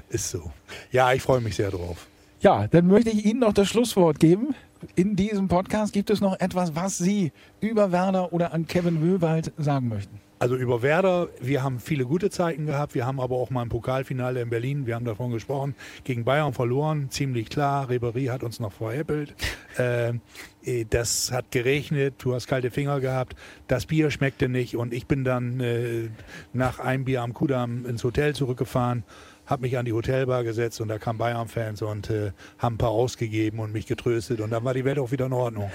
ist 0.08 0.30
so. 0.30 0.50
Ja, 0.90 1.12
ich 1.12 1.20
freue 1.20 1.42
mich 1.42 1.56
sehr 1.56 1.70
drauf. 1.70 2.06
Ja, 2.40 2.66
dann 2.66 2.86
möchte 2.86 3.10
ich 3.10 3.26
Ihnen 3.26 3.40
noch 3.40 3.52
das 3.52 3.68
Schlusswort 3.68 4.20
geben. 4.20 4.54
In 4.94 5.16
diesem 5.16 5.48
Podcast 5.48 5.92
gibt 5.92 6.08
es 6.10 6.20
noch 6.20 6.38
etwas, 6.40 6.74
was 6.74 6.96
Sie 6.96 7.32
über 7.60 7.92
Werder 7.92 8.32
oder 8.32 8.52
an 8.54 8.66
Kevin 8.66 9.00
Möwald 9.00 9.52
sagen 9.58 9.88
möchten. 9.88 10.20
Also 10.38 10.54
über 10.54 10.82
Werder, 10.82 11.28
wir 11.40 11.62
haben 11.62 11.80
viele 11.80 12.04
gute 12.04 12.28
Zeiten 12.28 12.66
gehabt. 12.66 12.94
Wir 12.94 13.06
haben 13.06 13.20
aber 13.20 13.36
auch 13.36 13.48
mal 13.48 13.62
ein 13.62 13.70
Pokalfinale 13.70 14.42
in 14.42 14.50
Berlin, 14.50 14.86
wir 14.86 14.94
haben 14.94 15.06
davon 15.06 15.30
gesprochen, 15.30 15.74
gegen 16.04 16.24
Bayern 16.24 16.52
verloren. 16.52 17.08
Ziemlich 17.10 17.48
klar. 17.48 17.88
Ribery 17.88 18.26
hat 18.26 18.42
uns 18.42 18.60
noch 18.60 18.72
veräppelt. 18.72 19.34
Ähm, 19.78 20.22
äh, 20.64 20.86
das 20.88 21.30
hat 21.32 21.50
geregnet, 21.50 22.14
du 22.16 22.32
hast 22.32 22.46
kalte 22.46 22.70
Finger 22.70 23.00
gehabt. 23.00 23.36
Das 23.68 23.84
Bier 23.84 24.10
schmeckte 24.10 24.48
nicht 24.48 24.74
und 24.74 24.94
ich 24.94 25.06
bin 25.06 25.22
dann 25.22 25.60
äh, 25.60 26.08
nach 26.54 26.78
einem 26.78 27.04
Bier 27.04 27.20
am 27.20 27.34
Kudamm 27.34 27.84
ins 27.84 28.02
Hotel 28.02 28.34
zurückgefahren 28.34 29.04
habe 29.46 29.62
mich 29.62 29.78
an 29.78 29.84
die 29.84 29.92
Hotelbar 29.92 30.44
gesetzt 30.44 30.80
und 30.80 30.88
da 30.88 30.98
kamen 30.98 31.18
Bayern-Fans 31.18 31.82
und 31.82 32.10
äh, 32.10 32.32
haben 32.58 32.74
ein 32.74 32.78
paar 32.78 32.90
ausgegeben 32.90 33.60
und 33.60 33.72
mich 33.72 33.86
getröstet 33.86 34.40
und 34.40 34.50
dann 34.50 34.64
war 34.64 34.74
die 34.74 34.84
Welt 34.84 34.98
auch 34.98 35.12
wieder 35.12 35.26
in 35.26 35.32
Ordnung. 35.32 35.70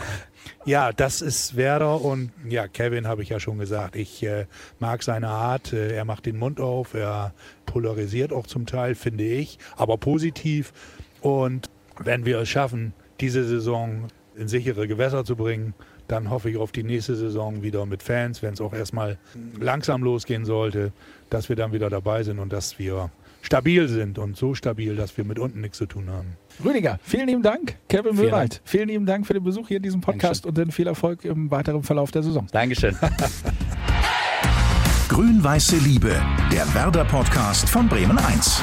Ja, 0.66 0.92
das 0.92 1.22
ist 1.22 1.56
Werder 1.56 2.02
und 2.02 2.32
ja, 2.48 2.68
Kevin 2.68 3.08
habe 3.08 3.24
ich 3.24 3.30
ja 3.30 3.40
schon 3.40 3.58
gesagt. 3.58 3.96
Ich 3.96 4.24
äh, 4.24 4.46
mag 4.80 5.04
seine 5.04 5.30
Art. 5.30 5.74
Äh, 5.74 5.96
er 5.96 6.06
macht 6.06 6.26
den 6.26 6.38
Mund 6.38 6.60
auf, 6.60 6.94
er 6.94 7.34
polarisiert 7.66 8.34
auch 8.34 8.48
zum 8.48 8.66
Teil, 8.66 8.96
finde 8.96 9.24
ich, 9.24 9.58
aber 9.78 9.98
positiv. 9.98 10.74
Und 11.22 11.70
wenn 11.98 12.26
wir 12.26 12.40
es 12.40 12.50
schaffen, 12.50 12.94
diese 13.20 13.44
Saison 13.44 14.08
in 14.36 14.48
sichere 14.48 14.88
Gewässer 14.88 15.24
zu 15.24 15.36
bringen, 15.36 15.74
dann 16.08 16.30
hoffe 16.30 16.50
ich 16.50 16.58
auf 16.58 16.72
die 16.72 16.84
nächste 16.84 17.16
Saison 17.16 17.64
wieder 17.64 17.86
mit 17.86 18.04
Fans, 18.04 18.42
wenn 18.42 18.54
es 18.54 18.62
auch 18.62 18.74
erstmal 18.74 19.18
langsam 19.60 20.04
losgehen 20.04 20.44
sollte, 20.44 20.92
dass 21.30 21.48
wir 21.48 21.56
dann 21.56 21.72
wieder 21.72 21.90
dabei 21.90 22.24
sind 22.24 22.40
und 22.40 22.52
dass 22.52 22.80
wir 22.80 23.12
stabil 23.42 23.88
sind 23.88 24.18
und 24.20 24.38
so 24.38 24.54
stabil, 24.54 24.96
dass 24.96 25.18
wir 25.18 25.24
mit 25.26 25.40
unten 25.40 25.62
nichts 25.62 25.78
zu 25.78 25.86
tun 25.86 26.10
haben. 26.10 26.38
Rüdiger, 26.64 27.00
vielen 27.04 27.28
lieben 27.28 27.44
Dank. 27.44 27.76
Kevin 27.90 28.16
Müllwald, 28.16 28.62
vielen 28.64 28.90
lieben 28.90 29.06
Dank 29.06 29.26
für 29.28 29.34
den 29.34 29.44
Besuch 29.44 29.68
hier 29.68 29.78
in 29.78 29.84
diesem 29.84 30.02
Podcast 30.02 30.46
Dankeschön. 30.46 30.50
und 30.50 30.58
dann 30.58 30.72
viel 30.72 30.88
Erfolg 30.88 31.26
im 31.26 31.52
weiteren 31.52 31.84
Verlauf 31.84 32.12
der 32.12 32.24
Saison. 32.24 32.48
Dankeschön. 32.52 32.96
Grün-Weiße 35.10 35.78
Liebe, 35.78 36.16
der 36.52 36.74
Werder-Podcast 36.74 37.70
von 37.70 37.90
Bremen 37.90 38.18
1. 38.18 38.62